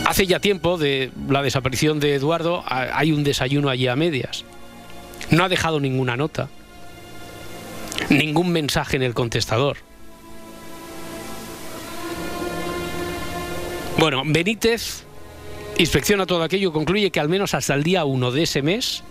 [0.05, 4.45] Hace ya tiempo de la desaparición de Eduardo, hay un desayuno allí a medias.
[5.31, 6.51] No ha dejado ninguna nota.
[8.09, 9.79] Ningún mensaje en el contestador.
[13.99, 15.05] Bueno, Benítez
[15.77, 19.03] inspecciona todo aquello y concluye que al menos hasta el día 1 de ese mes,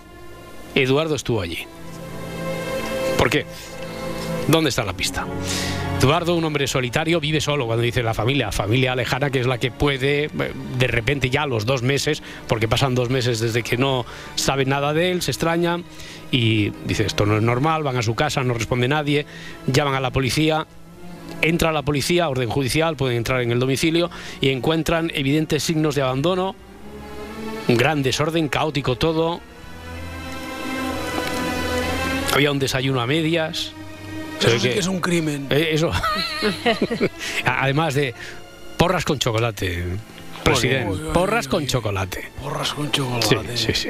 [0.75, 1.59] Eduardo estuvo allí.
[3.17, 3.45] ¿Por qué?
[4.47, 5.27] ¿Dónde está la pista?
[5.99, 9.57] Eduardo, un hombre solitario, vive solo cuando dice la familia, familia lejana, que es la
[9.57, 10.29] que puede, eh,
[10.77, 14.93] de repente ya los dos meses, porque pasan dos meses desde que no sabe nada
[14.93, 15.81] de él, se extraña
[16.31, 19.25] y dice esto no es normal, van a su casa, no responde nadie,
[19.67, 20.65] llaman a la policía,
[21.41, 24.09] entra la policía, orden judicial, pueden entrar en el domicilio
[24.39, 26.55] y encuentran evidentes signos de abandono,
[27.67, 29.41] un gran desorden, caótico todo.
[32.33, 33.73] Había un desayuno a medias.
[34.39, 35.47] Eso sí que- que es un crimen.
[35.49, 35.91] eh, eso.
[37.45, 38.13] Además de
[38.77, 39.83] porras con chocolate,
[40.43, 40.89] presidente.
[40.93, 42.31] Uy, uy, Porras con chocolate.
[42.41, 43.57] Porras con chocolate.
[43.57, 43.89] Sí, sí, sí.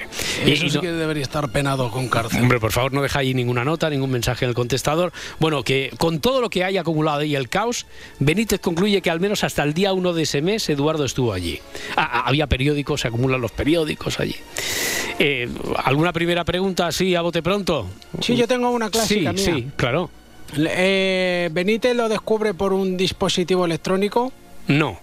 [0.51, 2.41] Eso Y- y sí no- que debería estar penado con cárcel.
[2.41, 5.13] Hombre, por favor, no deja ahí ninguna nota, ningún mensaje en el contestador.
[5.39, 7.85] Bueno, que con todo lo que hay acumulado y el caos,
[8.19, 11.59] Benítez concluye que al menos hasta el día 1 de ese mes Eduardo estuvo allí.
[11.95, 14.35] Ah, ah, había periódicos, se acumulan los periódicos allí.
[15.19, 15.47] Eh,
[15.83, 17.87] ¿Alguna primera pregunta así a bote pronto?
[18.21, 19.55] Sí, yo tengo una clásica Sí, mía.
[19.55, 20.09] sí, claro.
[20.57, 24.31] Eh, Benítez lo descubre por un dispositivo electrónico.
[24.67, 24.99] No.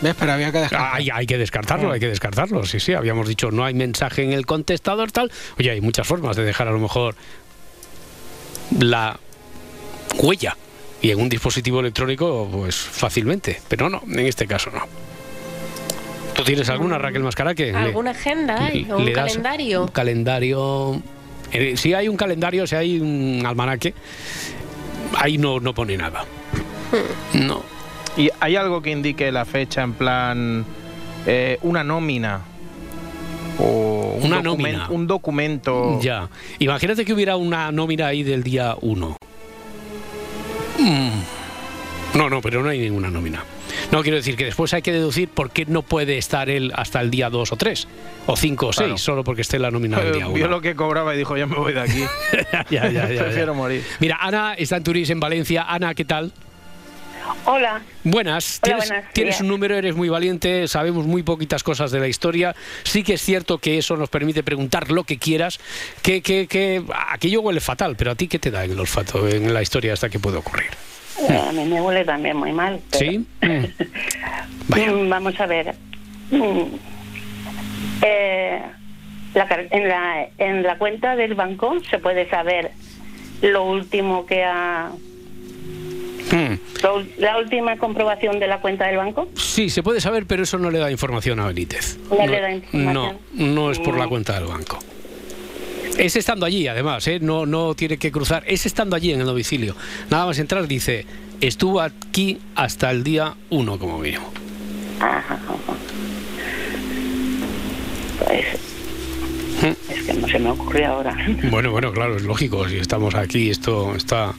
[0.00, 0.14] ¿Ves?
[0.18, 0.94] Pero había que descartar.
[0.94, 2.64] Hay, hay que descartarlo, hay que descartarlo.
[2.66, 5.30] Sí, sí, habíamos dicho no hay mensaje en el contestador, tal.
[5.58, 7.14] Oye, hay muchas formas de dejar a lo mejor
[8.78, 9.18] la
[10.18, 10.56] huella.
[11.00, 13.60] Y en un dispositivo electrónico, pues fácilmente.
[13.68, 14.80] Pero no, en este caso no.
[16.34, 17.66] ¿Tú tienes alguna, Raquel Mascaraque?
[17.72, 19.82] Le- ¿Alguna agenda un calendario?
[19.82, 21.02] Un calendario.
[21.54, 23.94] Eh, Si hay un calendario, si hay un almanaque,
[25.16, 26.24] ahí no, no pone nada.
[27.32, 27.62] No.
[28.16, 30.64] ¿Y hay algo que indique la fecha en plan
[31.26, 32.40] eh, una nómina?
[33.58, 34.88] O un Una nómina.
[34.90, 35.98] Un documento.
[36.00, 36.28] Ya.
[36.58, 39.16] Imagínate que hubiera una nómina ahí del día 1.
[42.14, 43.44] No, no, pero no hay ninguna nómina.
[43.92, 47.00] No, quiero decir que después hay que deducir por qué no puede estar él hasta
[47.00, 47.88] el día 2 o 3,
[48.26, 48.98] o 5 o 6, Claro.
[48.98, 50.48] solo porque esté la nómina del día Eh, Vio 1.
[50.56, 52.04] lo que cobraba y dijo, ya me voy de aquí.
[52.52, 53.22] ya, ya, ya, ya.
[53.24, 53.84] Prefiero morir.
[54.00, 55.64] Mira, Ana está en Turís, en Valencia.
[55.68, 56.32] Ana, ¿qué tal?
[57.46, 57.80] Hola.
[58.04, 59.44] Buenas, Hola, tienes, buenas, tienes bien.
[59.44, 62.54] un número, eres muy valiente, sabemos muy poquitas cosas de la historia.
[62.82, 65.58] Sí que es cierto que eso nos permite preguntar lo que quieras,
[66.02, 69.26] que, que, que aquello huele fatal, pero a ti qué te da en el olfato,
[69.26, 70.68] en la historia hasta que puede ocurrir.
[71.48, 72.80] A mí me huele también muy mal.
[72.90, 73.26] pero- ¿Sí?
[74.66, 75.74] Mm, Vamos a ver.
[76.30, 76.62] Mm,
[78.02, 78.60] eh,
[79.34, 82.70] la en, la, en la cuenta del banco se puede saber
[83.42, 84.90] lo último que ha...
[86.32, 86.54] Mm.
[87.18, 89.28] la última comprobación de la cuenta del banco.
[89.36, 91.98] Sí, se puede saber, pero eso no le da información a Benítez.
[92.10, 93.18] No le da información.
[93.34, 94.78] No, no es por la cuenta del banco.
[95.98, 97.18] Es estando allí, además, ¿eh?
[97.20, 98.42] no, no tiene que cruzar.
[98.46, 99.76] Es estando allí en el domicilio.
[100.10, 101.06] Nada más entrar, dice,
[101.40, 104.32] estuvo aquí hasta el día 1 como mínimo.
[105.00, 105.54] Ajá, ajá.
[108.24, 108.44] Pues
[109.88, 111.16] es que no se me ocurre ahora.
[111.50, 112.68] Bueno, bueno, claro, es lógico.
[112.68, 114.34] Si estamos aquí, esto está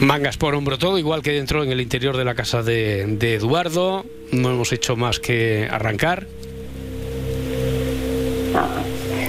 [0.00, 3.34] mangas por hombro todo, igual que dentro en el interior de la casa de, de
[3.34, 4.04] Eduardo.
[4.32, 6.26] No hemos hecho más que arrancar.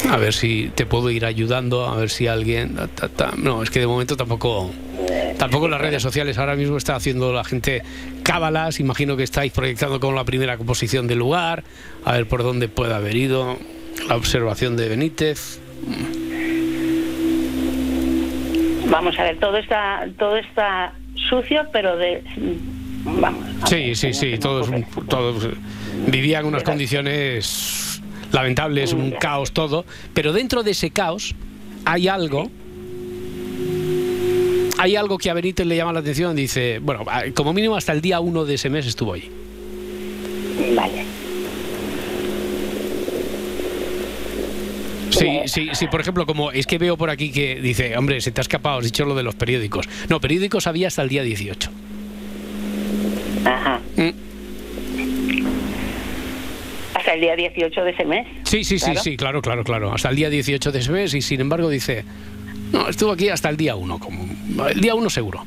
[0.10, 2.76] A ver si te puedo ir ayudando, a ver si alguien...
[2.76, 3.34] ta, ta, ta.
[3.38, 4.72] No, es que de momento tampoco...
[5.38, 7.82] Tampoco las redes sociales ahora mismo está haciendo la gente
[8.24, 8.80] cábalas.
[8.80, 11.64] Imagino que estáis proyectando con la primera composición del lugar,
[12.06, 13.58] a ver por dónde puede haber ido.
[14.08, 15.60] La observación de Benítez.
[18.90, 20.94] Vamos a ver, todo está todo está
[21.30, 22.24] sucio, pero de
[23.04, 23.44] vamos.
[23.66, 24.70] Sí, ver, sí, sí, todos,
[25.08, 25.48] todos
[26.08, 27.93] vivían en unas condiciones
[28.34, 31.34] lamentables, un caos todo, pero dentro de ese caos
[31.86, 32.50] hay algo,
[34.78, 37.06] hay algo que a Benítez le llama la atención, dice, bueno,
[37.36, 39.30] como mínimo hasta el día 1 de ese mes estuvo allí.
[40.76, 41.06] Vale.
[45.12, 48.32] Sí, sí, sí, por ejemplo, como es que veo por aquí que dice, hombre, se
[48.32, 49.88] te ha escapado, has dicho lo de los periódicos.
[50.10, 51.70] No, periódicos había hasta el día 18.
[53.46, 53.80] Ajá.
[53.96, 54.33] Mm.
[57.04, 58.26] Hasta el día 18 de ese mes.
[58.44, 59.02] Sí, sí, sí, Claro.
[59.02, 59.94] sí, claro, claro, claro.
[59.94, 62.06] Hasta el día 18 de ese mes y sin embargo dice,
[62.72, 64.26] no, estuvo aquí hasta el día 1, como
[64.70, 65.44] el día 1 seguro.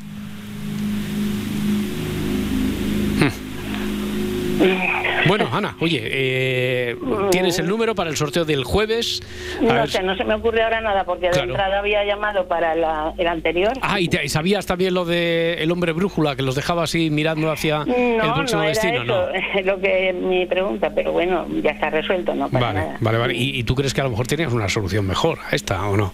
[3.18, 5.05] Hmm.
[5.26, 6.96] Bueno, Ana, oye, eh,
[7.30, 9.20] tienes el número para el sorteo del jueves.
[9.58, 11.36] A No ver- sé, no se me ocurre ahora nada porque Claro.
[11.46, 13.72] de entrada había llamado para la- el anterior.
[13.82, 17.10] Ah, y, te- y sabías también lo de el hombre brújula que los dejaba así
[17.10, 19.26] mirando hacia el próximo no destino, ¿no?
[19.64, 22.96] lo que mi pregunta, pero bueno, ya está resuelto, no pasa Vale, nada.
[23.00, 23.34] vale, vale.
[23.34, 25.96] ¿Y, y tú crees que a lo mejor tenías una solución mejor a esta o
[25.96, 26.12] no?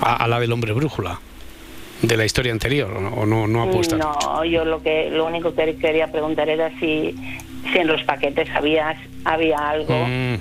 [0.00, 1.18] A, a la del hombre brújula
[2.02, 3.98] de la historia anterior o no, o no, no apuestas.
[3.98, 7.14] No, yo lo que lo único que quería preguntar era si,
[7.72, 10.34] si en los paquetes había había algo Mm,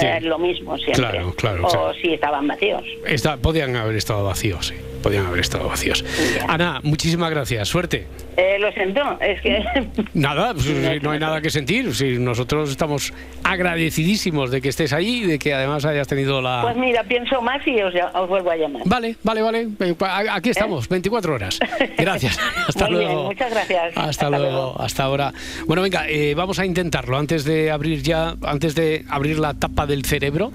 [0.00, 2.82] eh, lo mismo siempre Claro, claro, o si estaban vacíos.
[3.06, 4.74] Está- podían haber estado vacíos, sí.
[5.02, 6.04] Podían haber estado vacíos.
[6.48, 7.68] Ana, muchísimas gracias.
[7.68, 8.06] Suerte.
[8.36, 9.62] Eh, lo siento, es que
[10.14, 11.94] Nada, pues, no hay nada que sentir.
[11.94, 13.12] Si nosotros estamos
[13.44, 16.60] agradecidísimos de que estés ahí y de que además hayas tenido la.
[16.62, 18.82] pues mira, pienso más y os, os vuelvo a llamar.
[18.86, 19.68] Vale, vale, vale.
[19.80, 19.94] Eh,
[20.30, 21.58] Aquí estamos, 24 horas.
[21.98, 22.38] Gracias.
[22.68, 23.24] Hasta Muy bien, luego.
[23.28, 23.92] muchas gracias.
[23.96, 25.32] Hasta, luego, hasta ahora.
[25.66, 29.86] Bueno, venga, eh, vamos a intentarlo antes de abrir ya, antes de abrir la tapa
[29.86, 30.52] del cerebro,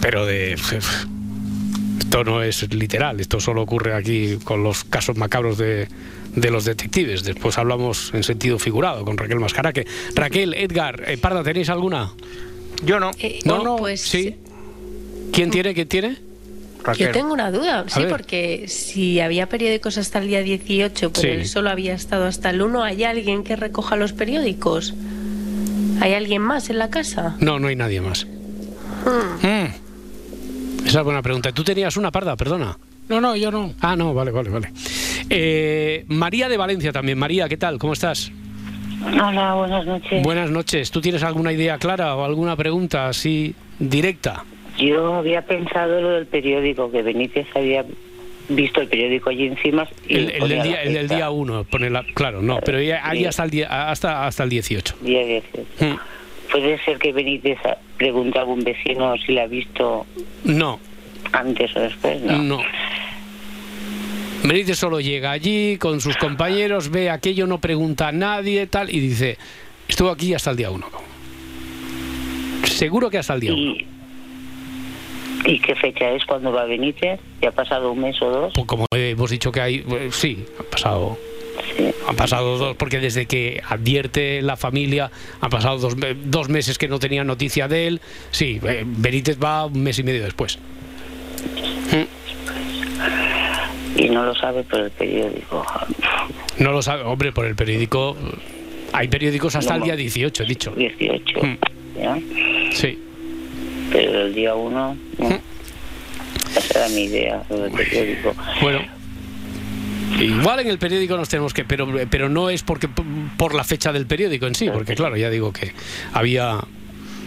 [0.00, 0.56] pero de.
[2.00, 5.86] Esto no es literal, esto solo ocurre aquí con los casos macabros de,
[6.34, 7.22] de los detectives.
[7.22, 9.86] Después hablamos en sentido figurado con Raquel Mascaraque.
[10.14, 12.10] Raquel, Edgar, eh, Parda, ¿tenéis alguna?
[12.84, 13.12] Yo no.
[13.44, 13.76] ¿No?
[13.76, 14.34] pues Sí.
[15.32, 15.74] ¿Quién tiene?
[15.74, 16.16] ¿Quién tiene?
[16.98, 18.08] Yo tengo una duda, sí, ver.
[18.08, 21.28] porque si había periódicos hasta el día 18, pero Sí.
[21.28, 24.94] él solo había estado hasta el 1, ¿hay alguien que recoja los periódicos?
[26.00, 27.36] ¿Hay alguien más en la casa?
[27.38, 28.26] No, no hay nadie más.
[29.04, 29.46] Hmm.
[29.46, 29.68] Mm.
[30.86, 31.52] Esa es buena pregunta.
[31.52, 32.36] ¿Tú tenías una parda?
[32.36, 32.76] Perdona.
[33.08, 33.74] No, no, yo no.
[33.80, 34.72] Ah, no, vale, vale, vale.
[35.28, 37.18] Eh, María de Valencia también.
[37.18, 37.78] María, ¿qué tal?
[37.78, 38.30] ¿Cómo estás?
[39.04, 40.22] Hola, buenas noches.
[40.22, 40.90] Buenas noches.
[40.90, 44.44] ¿Tú tienes alguna idea clara o alguna pregunta así directa?
[44.78, 47.84] Yo había pensado lo del periódico, que Benítez había
[48.48, 49.88] visto el periódico allí encima.
[50.08, 51.66] Y El, el del la día, el del día 1,
[52.14, 54.96] claro, no, pero ya- ahí hasta el, día, hasta, hasta el 18.
[55.02, 55.66] día 18.
[55.80, 55.98] Mm.
[56.50, 57.58] Puede ser que Benítez
[57.96, 60.06] pregunte a algún vecino si la ha visto
[60.44, 60.80] No,
[61.32, 62.38] antes o después, ¿no?
[62.38, 62.62] no.
[64.42, 68.98] Benítez solo llega allí con sus compañeros, ve aquello, no pregunta a nadie, tal, y
[68.98, 69.36] dice,
[69.86, 70.86] estuvo aquí hasta el día 1.
[72.64, 73.74] Seguro que hasta el día 1.
[75.44, 77.20] ¿Y qué fecha es cuando va Benítez?
[77.40, 78.52] ¿Ya ha pasado un mes o dos?
[78.54, 81.18] Pues como hemos dicho que hay, eh, sí, han pasado,
[82.06, 86.88] han pasado dos, porque desde que advierte la familia, han pasado dos, dos meses que
[86.88, 88.00] no tenía noticia de él.
[88.30, 90.58] Sí, eh, Benítez va un mes y medio después.
[93.96, 95.66] Y no lo sabe por el periódico.
[96.58, 98.16] No lo sabe, hombre, por el periódico.
[98.92, 100.72] Hay periódicos hasta el día 18, he dicho.
[100.72, 101.40] 18.
[101.42, 101.58] Mm.
[102.00, 102.18] ¿ya?
[102.72, 102.98] Sí.
[103.92, 105.40] Pero el día 1, no.
[106.56, 108.34] Esa era mi idea sobre el periódico.
[108.60, 108.99] Bueno.
[110.18, 113.92] Igual en el periódico nos tenemos que, pero, pero no es porque por la fecha
[113.92, 115.72] del periódico en sí, porque claro, ya digo que
[116.12, 116.56] había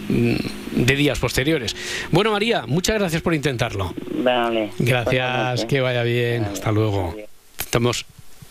[0.08, 1.74] mm, de días posteriores.
[2.10, 3.94] Bueno, María, muchas gracias por intentarlo.
[4.22, 4.70] Vale.
[4.78, 6.44] Gracias, que vaya bien.
[6.44, 7.16] Hasta luego.
[7.58, 8.06] Intentamos,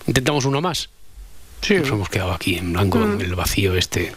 [0.08, 0.90] intentamos uno más.
[1.62, 1.76] Sí.
[1.76, 4.12] Nos hemos quedado aquí en blanco, en el vacío este.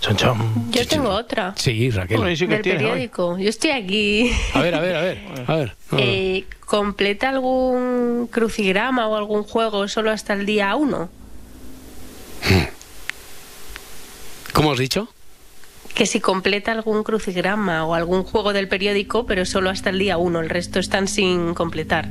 [0.00, 1.54] Yo tengo otra.
[1.56, 2.20] Sí, Raquel.
[2.22, 3.38] del periódico.
[3.38, 4.30] Yo estoy aquí.
[4.54, 5.18] A ver, a ver, a ver.
[5.46, 5.76] A ver.
[5.90, 6.04] no, no.
[6.04, 11.08] Eh, ¿Completa algún crucigrama o algún juego solo hasta el día 1?
[14.52, 15.08] ¿Cómo has dicho?
[15.94, 20.18] Que si completa algún crucigrama o algún juego del periódico, pero solo hasta el día
[20.18, 22.08] 1, el resto están sin completar.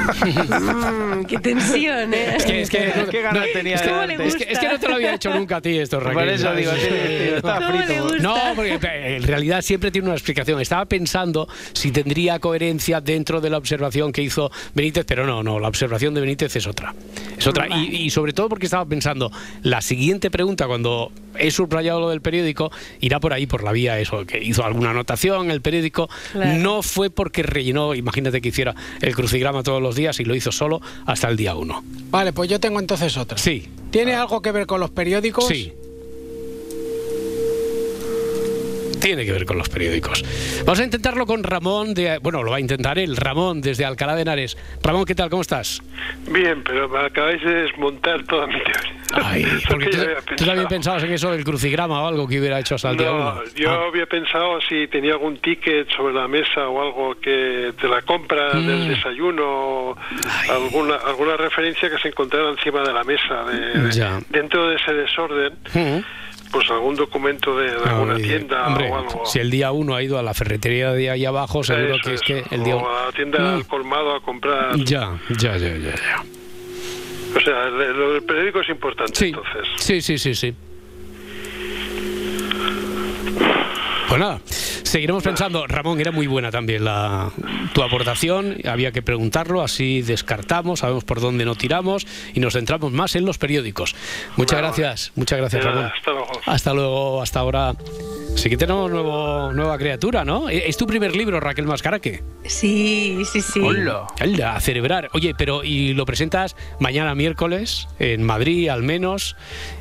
[0.00, 2.36] Mm, qué tensión, ¿eh?
[2.36, 4.26] Es que, es que, no, Qué ganas no, tenía es, de que, darte.
[4.26, 6.40] es, que, es que no te lo había hecho nunca a ti esto, Raquel.
[8.20, 10.60] No, porque eh, en realidad siempre tiene una explicación.
[10.60, 15.58] Estaba pensando si tendría coherencia dentro de la observación que hizo Benítez, pero no, no,
[15.58, 16.94] la observación de Benítez es otra.
[17.36, 17.68] Es otra.
[17.68, 19.30] Y, y sobre todo porque estaba pensando,
[19.62, 22.70] la siguiente pregunta, cuando he subrayado lo del periódico,
[23.00, 26.08] irá por ahí, por la vía eso, que hizo alguna anotación el periódico.
[26.32, 26.58] Claro.
[26.58, 30.52] No fue porque rellenó, imagínate que hiciera el crucigrama todos los días y lo hizo
[30.52, 31.84] solo hasta el día 1.
[32.10, 33.38] Vale, pues yo tengo entonces otra.
[33.38, 33.68] Sí.
[33.90, 35.46] ¿Tiene algo que ver con los periódicos?
[35.46, 35.72] Sí.
[39.00, 40.22] Tiene que ver con los periódicos.
[40.64, 42.18] Vamos a intentarlo con Ramón de.
[42.18, 44.56] Bueno, lo va a intentar él, Ramón, desde Alcalá de Henares.
[44.82, 45.30] Ramón, ¿qué tal?
[45.30, 45.80] ¿Cómo estás?
[46.28, 49.00] Bien, pero me acabáis de desmontar toda mi teoría.
[49.12, 49.98] Ay, porque tú,
[50.36, 53.06] tú también pensabas en eso del crucigrama o algo que hubiera hecho hasta el día
[53.10, 53.42] No, 1.
[53.56, 58.02] yo había pensado si tenía algún ticket sobre la mesa o algo que de la
[58.02, 58.66] compra Mm.
[58.66, 59.96] del desayuno,
[60.48, 64.92] alguna alguna referencia que se encontrara encima de la mesa, de- de- dentro de ese
[64.94, 65.54] desorden,
[66.50, 69.26] pues algún documento de, de alguna Ay, tienda hombre, o algo.
[69.26, 72.14] si el día 1 ha ido a la ferretería de ahí abajo, seguro Eso, que
[72.14, 73.54] es que el día O a la tienda Mm.
[73.54, 74.76] al colmado a comprar.
[74.78, 75.94] Ya, ya, ya, ya.
[75.94, 76.24] ya.
[77.36, 79.26] O sea, lo del periódico es importante, Sí.
[79.26, 79.62] entonces.
[79.76, 80.54] Sí, sí, sí, sí.
[84.10, 84.40] Pues nada,
[84.82, 85.68] seguiremos pensando.
[85.68, 87.30] Ramón, era muy buena también la,
[87.72, 88.56] tu aportación.
[88.68, 93.24] Había que preguntarlo, así descartamos, sabemos por dónde no tiramos y nos centramos más en
[93.24, 93.94] los periódicos.
[94.36, 95.92] Muchas gracias, muchas gracias, nada, Ramón.
[95.94, 96.30] hasta luego.
[96.44, 97.74] Hasta luego, hasta ahora.
[98.34, 100.48] Sí que tenemos nuevo, nueva criatura, ¿no?
[100.48, 102.22] ¿E, ¿Es tu primer libro, Raquel Mascaraque?
[102.46, 103.60] Sí, sí, sí.
[103.60, 104.06] Hola,
[104.56, 105.08] a celebrar.
[105.12, 109.36] Oye, pero ¿y lo presentas mañana miércoles en Madrid, al menos?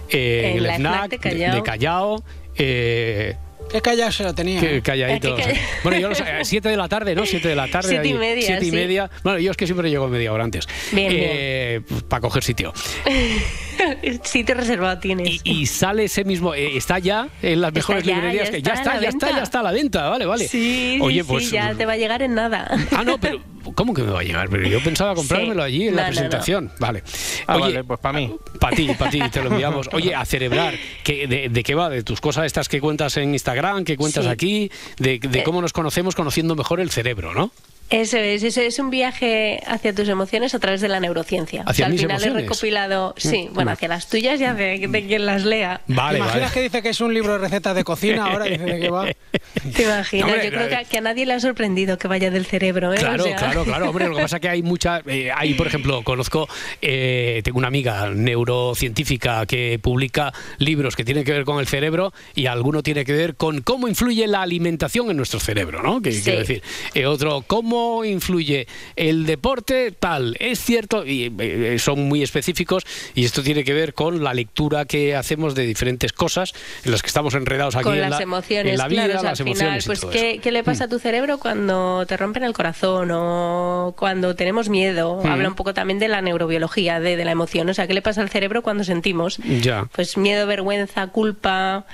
[0.10, 1.56] eh, En el FNAC de Callao.
[1.56, 2.24] de Callao.
[2.58, 3.38] eh,
[3.72, 4.60] Qué callado se lo tenía.
[4.60, 5.36] que- calladitos.
[5.40, 7.26] Qué calla- Bueno, yo lo sé, a 7 de la tarde, ¿no?
[7.26, 7.90] 7 de la tarde.
[7.90, 8.18] Siete y ahí.
[8.18, 8.76] media, Siete y sí.
[8.76, 9.10] media.
[9.24, 10.68] Bueno, yo es que siempre llego media hora antes.
[10.92, 12.74] Bien, Eh, Para coger sitio.
[14.24, 15.40] Sitio reservado tienes.
[15.44, 18.74] Y sale ese mismo, eh, está ya en las mejores ya, librerías ya que está
[18.74, 20.48] ya está, ya está, ya está a la venta, vale, vale.
[20.48, 22.70] Sí, sí, Oye, sí, pues ya te va a llegar en nada.
[22.92, 23.40] Ah, no, pero
[23.76, 24.50] ¿cómo que me va a llegar?
[24.50, 25.68] Pero yo pensaba comprármelo Sí.
[25.68, 26.14] allí en No, la no, no.
[26.16, 26.72] presentación.
[26.80, 27.04] Vale.
[27.48, 28.36] Ah, Oye, vale, pues para mí.
[28.60, 29.90] para ti, para ti, te lo enviamos.
[29.94, 31.90] Oye, a celebrar, que, de, de qué va?
[31.90, 34.30] ¿De tus cosas estas que cuentas en Instagram, que cuentas Sí.
[34.32, 34.72] aquí?
[34.98, 35.44] De, de Eh.
[35.44, 37.52] cómo nos conocemos conociendo mejor el cerebro, ¿no?
[37.90, 41.64] Eso es, eso es un viaje hacia tus emociones a través de la neurociencia.
[41.66, 42.38] ¿Hacia al mis final emociones?
[42.38, 43.54] he recopilado, sí, Mm.
[43.56, 45.82] bueno, hacia las tuyas y hacia de quien las lea.
[45.88, 46.54] Vale, ¿Te imaginas vale.
[46.54, 48.26] que dice que es un libro de recetas de cocina?
[48.26, 49.06] Ahora dice de qué va.
[49.76, 50.28] ¿Te imaginas?
[50.30, 52.94] Hombre, Yo creo que, a- que a nadie le ha sorprendido que vaya del cerebro,
[52.94, 52.98] ¿eh?
[52.98, 53.90] O Claro, sea, claro, claro.
[53.90, 55.02] Hombre, lo que pasa es que hay mucha.
[55.08, 56.48] eh, hay, por ejemplo, conozco.
[56.82, 62.14] eh, tengo una amiga neurocientífica que publica libros que tienen que ver con el cerebro
[62.36, 66.02] y alguno tiene que ver con cómo influye la alimentación en nuestro cerebro, ¿no?
[66.02, 66.22] Que, Sí.
[66.24, 66.62] Quiero decir,
[66.94, 70.36] eh, otro, cómo ¿cómo influye el deporte tal?
[70.40, 74.86] Es cierto, y eh, son muy específicos, y esto tiene que ver con la lectura
[74.86, 76.54] que hacemos de diferentes cosas
[76.84, 79.20] en las que estamos enredados aquí con en, las la, emociones, en la vida, claro,
[79.20, 80.42] o sea, las al final, emociones y pues todo ¿qué, eso.
[80.42, 85.22] qué le pasa a tu cerebro cuando te rompen el corazón o cuando tenemos miedo?
[85.24, 85.28] Mm.
[85.28, 88.02] Habla un poco también de la neurobiología, de, de la emoción, o sea, ¿qué le
[88.02, 89.38] pasa al cerebro cuando sentimos?
[89.62, 89.88] Ya.
[89.94, 91.86] Pues miedo, vergüenza, culpa,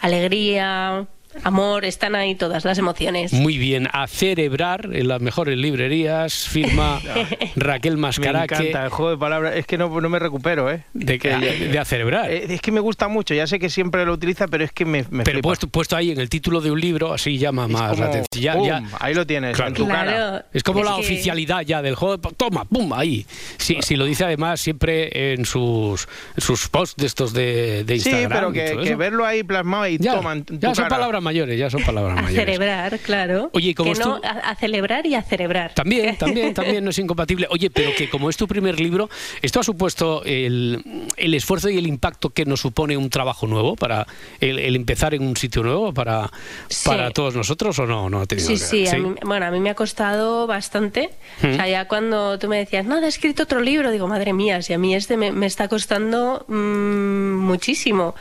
[0.00, 1.06] alegría,
[1.44, 3.32] amor, están ahí todas las emociones.
[3.32, 7.00] Muy bien, a celebrar en las mejores librerías, firma
[7.56, 8.54] Raquel Me Mascaraque.
[8.54, 9.56] encanta el juego de palabras.
[9.56, 10.84] Es que no, no me recupero, ¿eh?
[10.94, 12.30] De, que, de a celebrar.
[12.30, 13.34] Eh, Es que me gusta mucho.
[13.34, 16.10] Ya sé que siempre lo utiliza, pero es que me, me Pero puesto, puesto ahí
[16.10, 18.42] en el título de un libro, así llama más como, la atención.
[18.42, 18.66] Ya- ¡pum!
[18.66, 19.68] ya- ahí lo tienes, Claro.
[19.70, 20.10] en tu Claro.
[20.10, 20.46] cara.
[20.52, 22.16] Es como Es la que- oficialidad ya del juego.
[22.16, 23.24] de- Toma, pum, ahí.
[23.58, 26.06] Si, si lo dice además siempre en sus,
[26.36, 28.52] en sus posts de estos de, de Sí, Instagram.
[28.52, 30.88] pero que, verlo ahí plasmado y Ya, toma en tu ya son cara.
[30.88, 32.44] palabras mayores, ya son palabras A mayores.
[32.46, 33.50] celebrar, claro.
[33.52, 35.74] Oye, ¿y cómo que no, tu- a, a celebrar y a celebrar.
[35.74, 37.46] También, también, también no es incompatible.
[37.50, 39.10] Oye, pero que como es tu primer libro,
[39.42, 40.82] ¿esto ha supuesto el,
[41.16, 44.06] el esfuerzo y el impacto que nos supone un trabajo nuevo para
[44.40, 46.30] el, el empezar en un sitio nuevo para,
[46.68, 46.88] Sí.
[46.88, 48.08] para todos nosotros o no?
[48.08, 48.88] no ha tenido Sí, que ver?
[48.88, 51.10] sí, a mí- bueno, a mí me ha costado bastante.
[51.42, 51.46] Mm.
[51.50, 54.62] O sea, ya cuando tú me decías, nada, he escrito otro libro, digo, madre mía,
[54.62, 58.14] si a mí este me, me está costando mm, muchísimo.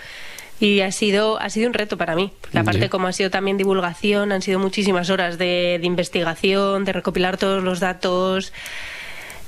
[0.60, 2.32] Y ha sido, ha sido un reto para mí.
[2.42, 6.94] Porque aparte, como ha sido también divulgación, han sido muchísimas horas de, de investigación, de
[6.94, 8.54] recopilar todos los datos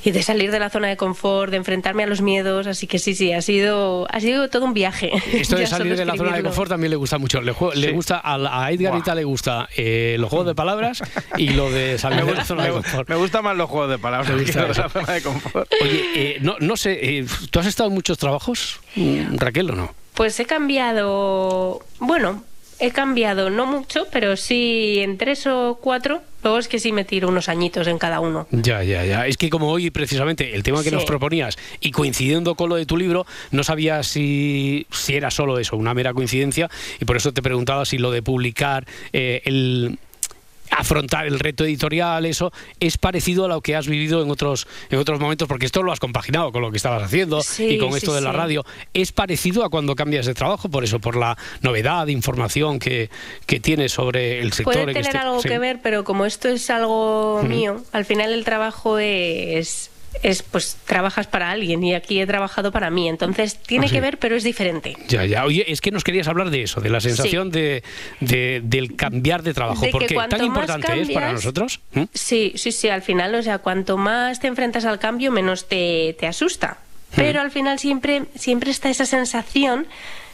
[0.07, 2.65] y de salir de la zona de confort, de enfrentarme a los miedos.
[2.65, 5.11] Así que sí, sí, ha sido, ha sido todo un viaje.
[5.33, 7.41] Esto de salir de la zona de confort también le gusta mucho.
[7.41, 11.03] Le, le gusta a, a Edgarita le gusta eh, los juegos de palabras
[11.37, 13.09] y lo de salir de la gusta, zona de confort.
[13.09, 14.81] me gustan más los juegos de palabras Me que gusta los de eso.
[14.83, 15.69] la zona de confort.
[15.81, 19.75] Oye, eh, no, no sé, eh, ¿tú has estado en muchos trabajos, mm, Raquel, o
[19.75, 19.93] no?
[20.13, 22.45] Pues he cambiado, bueno,
[22.79, 26.21] he cambiado no mucho, pero sí en tres o cuatro.
[26.47, 28.47] Luego es que sí me tiro unos añitos en cada uno.
[28.51, 29.27] Ya, ya, ya.
[29.27, 30.95] Es que como hoy precisamente el tema que Sí.
[30.95, 35.59] nos proponías y coincidiendo con lo de tu libro, no sabía si, si era solo
[35.59, 36.69] eso, una mera coincidencia,
[37.01, 39.99] y por eso te preguntaba si lo de publicar eh, el
[40.71, 44.99] afrontar el reto editorial, eso es parecido a lo que has vivido en otros en
[44.99, 47.91] otros momentos, porque esto lo has compaginado con lo que estabas haciendo Sí, y con
[47.91, 48.65] sí, esto de la radio.
[48.93, 53.09] Es parecido a cuando cambias de trabajo, por eso, por la novedad información que,
[53.45, 54.73] que tienes sobre el sector.
[54.73, 58.31] Puede en tener este- algo que ver, pero como esto es algo mío, al final
[58.31, 59.89] el trabajo es
[60.23, 63.95] es pues trabajas para alguien y aquí he trabajado para mí, entonces tiene Ah, sí.
[63.95, 64.95] que ver, pero es diferente.
[65.07, 65.45] Ya, ya.
[65.45, 67.83] Oye, es que nos querías hablar de eso, de la sensación de,
[68.19, 69.81] de- del cambiar de trabajo.
[69.81, 70.13] De que ¿Por qué?
[70.15, 71.79] cuanto ¿Tan importante es para nosotros?
[71.93, 72.03] ¿Mm?
[72.13, 76.15] Sí, sí, sí, al final, o sea, cuanto más te enfrentas al cambio, menos te,
[76.19, 76.77] te asusta.
[77.15, 79.87] Pero al final siempre, siempre está esa sensación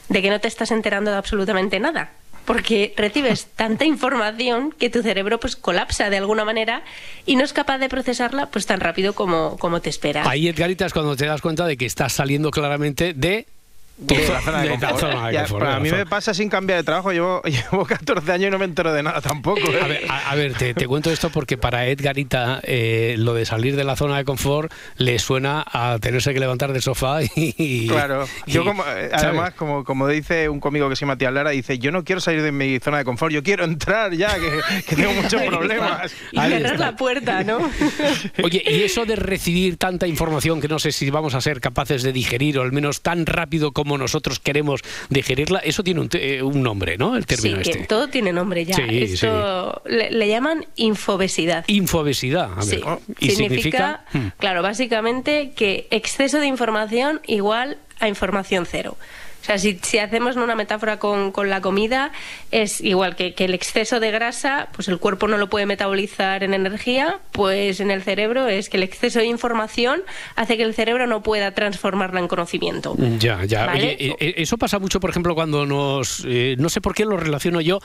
[0.10, 2.12] de que no te estás enterando de absolutamente nada.
[2.46, 6.84] Porque recibes tanta información que tu cerebro pues colapsa de alguna manera
[7.26, 10.28] y no es capaz de procesarla pues tan rápido como, como te esperas.
[10.28, 13.48] Ahí, Edgarita, es cuando te das cuenta de que estás saliendo claramente de...
[13.96, 15.00] De la zona de confort.
[15.00, 16.04] zona Ya, confort, pero de a la mí zona.
[16.04, 17.12] me pasa sin cambiar de trabajo.
[17.12, 17.42] Llevo,
[17.72, 19.60] llevo 14 años y no me entero de nada tampoco.
[19.72, 19.80] ¿eh?
[19.82, 23.46] A ver, a, a ver, te, te cuento esto porque para Edgarita eh, lo de
[23.46, 27.88] salir de la zona de confort le suena a tenerse que levantar del sofá y...
[27.88, 31.34] Claro, yo y- como, eh, además, como, como dice un cómico que se llama Matías
[31.34, 34.34] Lara, dice, yo no quiero salir de mi zona de confort, yo quiero entrar ya,
[34.36, 36.12] que, que tengo muchos problemas.
[36.32, 37.60] Y cerrar la puerta, ¿no?
[38.44, 42.02] Oye, y eso de recibir tanta información que no sé si vamos a ser capaces
[42.02, 46.42] de digerir, o al menos tan rápido como nosotros queremos digerirla, eso tiene un, eh,
[46.42, 47.16] un nombre, ¿no?
[47.16, 47.84] El término sí, que este.
[47.86, 48.76] todo tiene nombre ya.
[48.76, 51.66] Sí, Esto Le, le llaman infobesidad.
[51.68, 52.52] Infobesidad.
[52.54, 52.82] A ver, Sí.
[53.20, 54.06] ¿Y significa, significa?
[54.14, 54.28] Hmm.
[54.38, 58.98] claro, básicamente que exceso de información igual a información cero.
[59.44, 62.14] O sea, si, si hacemos una metáfora con, con la comida,
[62.50, 66.44] es igual que, que el exceso de grasa, pues el cuerpo no lo puede metabolizar
[66.44, 70.02] en energía, pues en el cerebro es que el exceso de información
[70.38, 72.96] hace que el cerebro no pueda transformarla en conocimiento.
[73.20, 73.66] Ya, ya.
[73.66, 73.98] ¿Vale?
[73.98, 76.24] Oye, eh, eh, eso pasa mucho, por ejemplo, cuando nos...
[76.26, 77.80] eh, no sé por qué lo relaciono yo,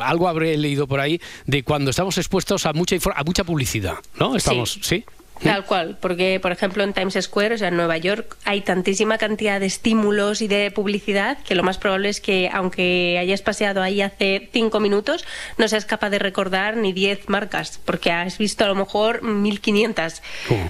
[0.00, 4.36] algo habré leído por ahí, de cuando estamos expuestos a mucha, a mucha publicidad, ¿no?
[4.36, 5.04] Estamos, ¿sí?
[5.42, 9.18] Tal cual, porque por ejemplo en Times Square, o sea en Nueva York, hay tantísima
[9.18, 13.82] cantidad de estímulos y de publicidad que lo más probable es que aunque hayas paseado
[13.82, 15.24] ahí hace cinco minutos,
[15.56, 20.22] no seas capaz de recordar ni 10 marcas, porque has visto a lo mejor 1500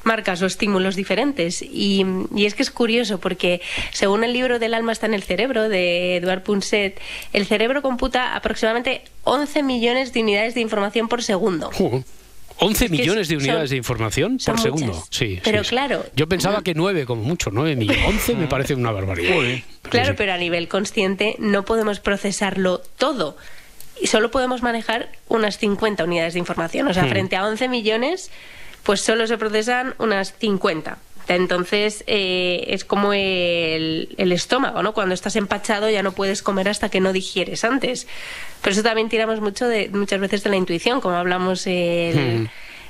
[0.05, 1.63] marcas o estímulos diferentes.
[1.63, 3.61] Y, y es que es curioso porque
[3.93, 7.01] según el libro del alma está en el cerebro de Eduard Punset,
[7.33, 11.71] el cerebro computa aproximadamente 11 millones de unidades de información por segundo.
[12.61, 14.87] 11 Es que millones de son- unidades de información por segundo.
[14.89, 15.09] muchas.
[15.11, 15.71] Sí, Pero sí, sí.
[15.71, 18.05] claro, Yo pensaba que 9 como mucho, 9 millones.
[18.07, 19.37] 11 me parece una barbaridad.
[19.83, 23.37] Claro, pero a nivel consciente no podemos procesarlo todo.
[24.03, 26.89] y solo podemos manejar unas 50 unidades de información.
[26.89, 27.11] O sea, Hmm.
[27.11, 28.31] frente a 11 millones,
[28.83, 30.97] pues solo se procesan unas 50.
[31.37, 34.93] Entonces eh, es como el, el estómago, ¿no?
[34.93, 38.07] Cuando estás empachado ya no puedes comer hasta que no digieres antes.
[38.63, 42.47] Pero eso también tiramos mucho de, muchas veces de la intuición, como hablamos el, Hmm.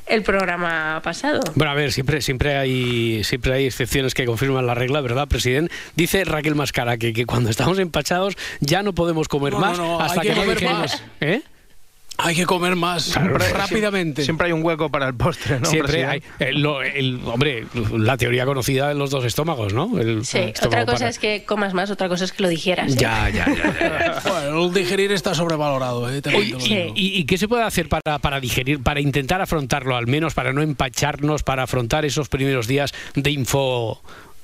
[0.07, 1.41] el programa pasado.
[1.55, 5.73] Bueno, a ver, siempre, siempre, hay, siempre hay excepciones que confirman la regla, ¿verdad, presidente?
[5.95, 10.01] Dice Raquel Mascara que, que cuando estamos empachados ya no podemos comer No, más no,
[10.01, 11.03] hasta hay que, que no más.
[11.21, 11.43] ¿Eh?
[12.23, 13.15] Hay que comer más
[13.53, 14.23] rápidamente.
[14.25, 15.67] Siempre hay un hueco para el postre, ¿no?
[15.67, 16.19] Siempre hay.
[16.39, 19.99] eh, el- hombre, la teoría conocida de los dos estómagos, ¿no?
[19.99, 22.49] El Sí, estómago otra cosa para- es que comas más, otra cosa es que lo
[22.49, 22.93] digieras.
[22.93, 22.97] ¿eh?
[22.99, 24.23] Ya, ya, ya.
[24.31, 26.21] Bueno, el digerir está sobrevalorado, ¿eh?
[26.23, 26.93] También te lo digo.
[26.95, 30.53] ¿Y, y qué se puede hacer para, para digerir, para intentar afrontarlo, al menos para
[30.53, 34.01] no empacharnos, para afrontar esos primeros días de info,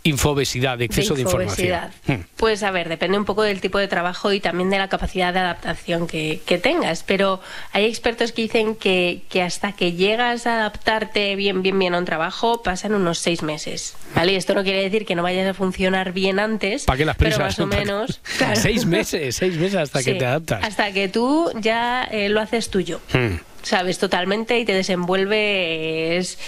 [0.07, 1.67] infobesidad, de exceso de, información?
[1.67, 1.91] infobesidad.
[2.07, 2.25] Hmm.
[2.37, 5.33] Pues a ver, depende un poco del tipo de trabajo y también de la capacidad
[5.33, 7.03] de adaptación que, que tengas.
[7.03, 7.41] Pero
[7.73, 11.99] hay expertos que dicen que, que hasta que llegas a adaptarte bien, bien, bien a
[11.99, 13.95] un trabajo, pasan unos seis meses.
[14.15, 14.33] ¿Vale?
[14.33, 17.17] Y esto no quiere decir que no vayas a funcionar bien antes, ¿Para qué las
[17.17, 17.59] pero prisas?
[17.59, 18.21] más o menos.
[18.39, 18.57] claro.
[18.67, 20.65] Seis meses, seis meses hasta que te adaptas.
[20.65, 23.01] Hasta que tú ya eh, lo haces tuyo.
[23.13, 23.37] Hmm.
[23.67, 26.39] Sabes totalmente y te desenvuelves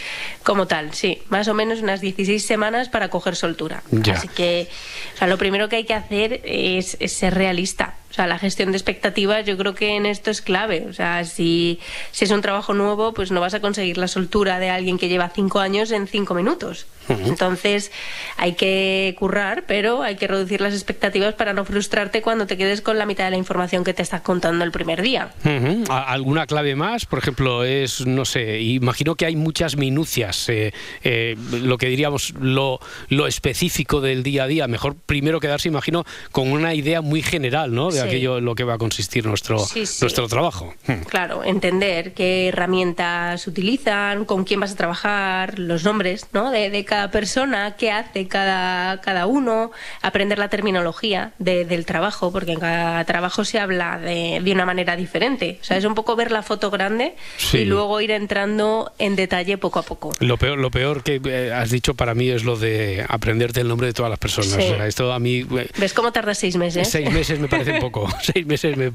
[0.45, 3.83] como tal, sí, más o menos unas 16 semanas para coger soltura.
[3.91, 4.15] Ya.
[4.15, 4.69] Así que,
[5.15, 7.95] o sea, lo primero que hay que hacer es, es ser realista.
[8.11, 10.87] O sea, la gestión de expectativas yo creo que en esto es clave.
[10.89, 11.79] O sea, si,
[12.11, 15.09] si es un trabajo nuevo, pues no vas a conseguir la soltura de alguien que
[15.09, 16.87] lleva cinco años en cinco minutos.
[17.25, 17.91] Entonces,
[18.37, 22.83] hay que currar, pero hay que reducir las expectativas para no frustrarte cuando te quedes
[22.83, 25.31] con la mitad de la información que te estás contando el primer día.
[25.43, 25.85] Ujú.
[25.91, 27.07] ¿A- ¿Alguna clave más?
[27.07, 32.35] Por ejemplo, es, no sé, imagino que hay muchas minucias, eh, eh, lo que diríamos,
[32.41, 32.79] lo,
[33.09, 34.69] lo específico del día a día.
[34.69, 37.91] Mejor primero quedarse, imagino, con una idea muy general, ¿no?
[37.99, 38.17] De Sí.
[38.17, 39.99] aquello lo que va a consistir nuestro, Sí, sí.
[40.03, 40.75] nuestro trabajo.
[40.87, 41.01] Hmm.
[41.09, 46.51] Claro, entender qué herramientas utilizan, con quién vas a trabajar, los nombres ¿no?
[46.51, 49.71] de, de cada persona, qué hace cada, cada uno,
[50.03, 54.65] aprender la terminología de- del trabajo, porque en cada trabajo se habla de, de una
[54.65, 55.59] manera diferente.
[55.61, 57.15] O sea, es un poco ver la foto grande
[57.53, 60.15] y luego ir entrando en detalle poco a poco.
[60.21, 63.69] Lo peor, lo peor que eh, has dicho para mí es lo de aprenderte el
[63.69, 64.53] nombre de todas las personas.
[64.55, 66.89] O sea, esto a mí eh, ¿Ves cómo tarda seis meses?
[66.89, 67.88] Seis meses me parece poco.
[68.23, 68.91] Seis meses me,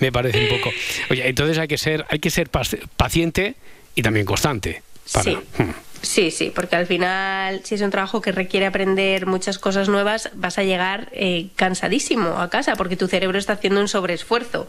[0.00, 0.70] me parece un poco.
[1.10, 3.54] Oye, entonces hay que ser, hay que ser paci- paciente
[3.94, 4.82] y también constante.
[5.12, 5.38] para- Sí.
[5.58, 5.70] Hmm.
[6.02, 10.30] Sí, sí, porque al final, si es un trabajo que requiere aprender muchas cosas nuevas,
[10.34, 14.66] vas a llegar eh, cansadísimo a casa, porque tu cerebro está haciendo un sobreesfuerzo.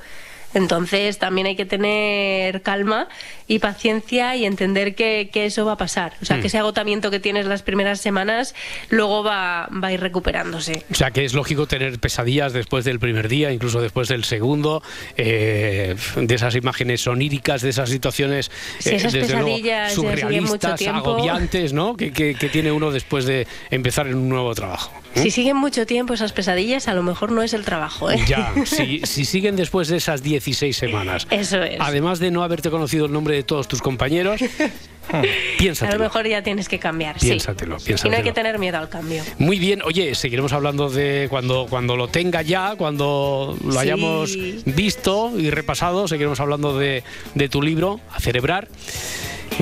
[0.54, 3.08] Entonces también hay que tener calma
[3.48, 6.14] y paciencia y entender que, que eso va a pasar.
[6.22, 6.42] O sea, Mm.
[6.42, 8.56] que ese agotamiento que tienes las primeras semanas
[8.90, 10.84] luego va, va a ir recuperándose.
[10.92, 14.82] O sea que es lógico tener pesadillas después del primer día, incluso después del segundo,
[15.18, 20.82] eh, de esas imágenes oníricas, de esas situaciones Si eh, desde luego pesadillas mucho surrealistas,
[20.88, 21.96] agobiantes, ¿no?
[21.98, 24.92] Que, que- que tiene uno después de empezar en un nuevo trabajo.
[25.16, 28.10] Si siguen mucho tiempo esas pesadillas, a lo mejor no es el trabajo.
[28.12, 28.20] ¿eh?
[28.28, 31.78] Ya, si, si siguen después de esas 16 semanas, Eso es.
[31.80, 34.42] además de no haberte conocido el nombre de todos tus compañeros,
[35.12, 35.22] A
[35.58, 35.98] piénsatelo.
[35.98, 37.18] lo mejor ya tienes que cambiar.
[37.20, 37.88] Piénsatelo, sí.
[37.88, 38.24] Y no hay piénsatelo.
[38.24, 39.22] que tener miedo al cambio.
[39.38, 43.78] Muy bien, oye, seguiremos hablando de cuando, cuando lo tenga ya, cuando lo Sí.
[43.80, 47.04] hayamos visto y repasado, seguiremos hablando de,
[47.36, 48.70] de tu libro, A Cerebrar.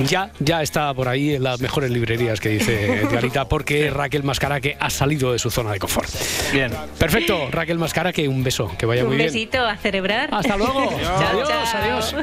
[0.06, 4.76] Ya, ya está por ahí en las mejores librerías que dice Clarita, porque Raquel Mascaraque
[4.80, 6.08] ha salido de su zona de confort.
[6.52, 6.72] Bien.
[6.98, 9.28] Perfecto, Raquel Mascaraque, un beso, que vaya Un muy bien.
[9.28, 10.28] besito a celebrar.
[10.32, 10.90] Hasta luego.
[11.02, 12.14] chao, Adiós, adiós.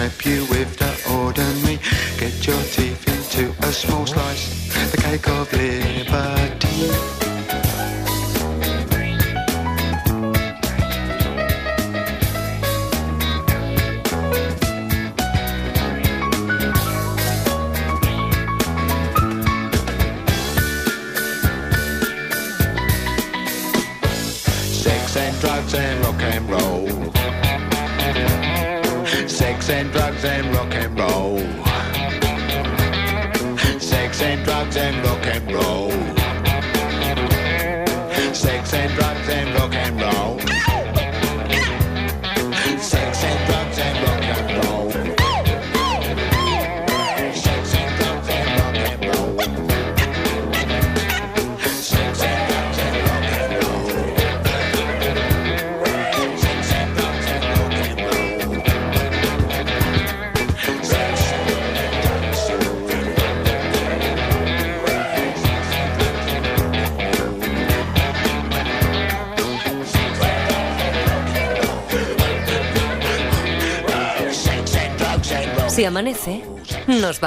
[0.00, 0.39] Trap you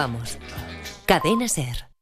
[0.03, 0.37] vamos.
[1.05, 1.92] Cadena Ser.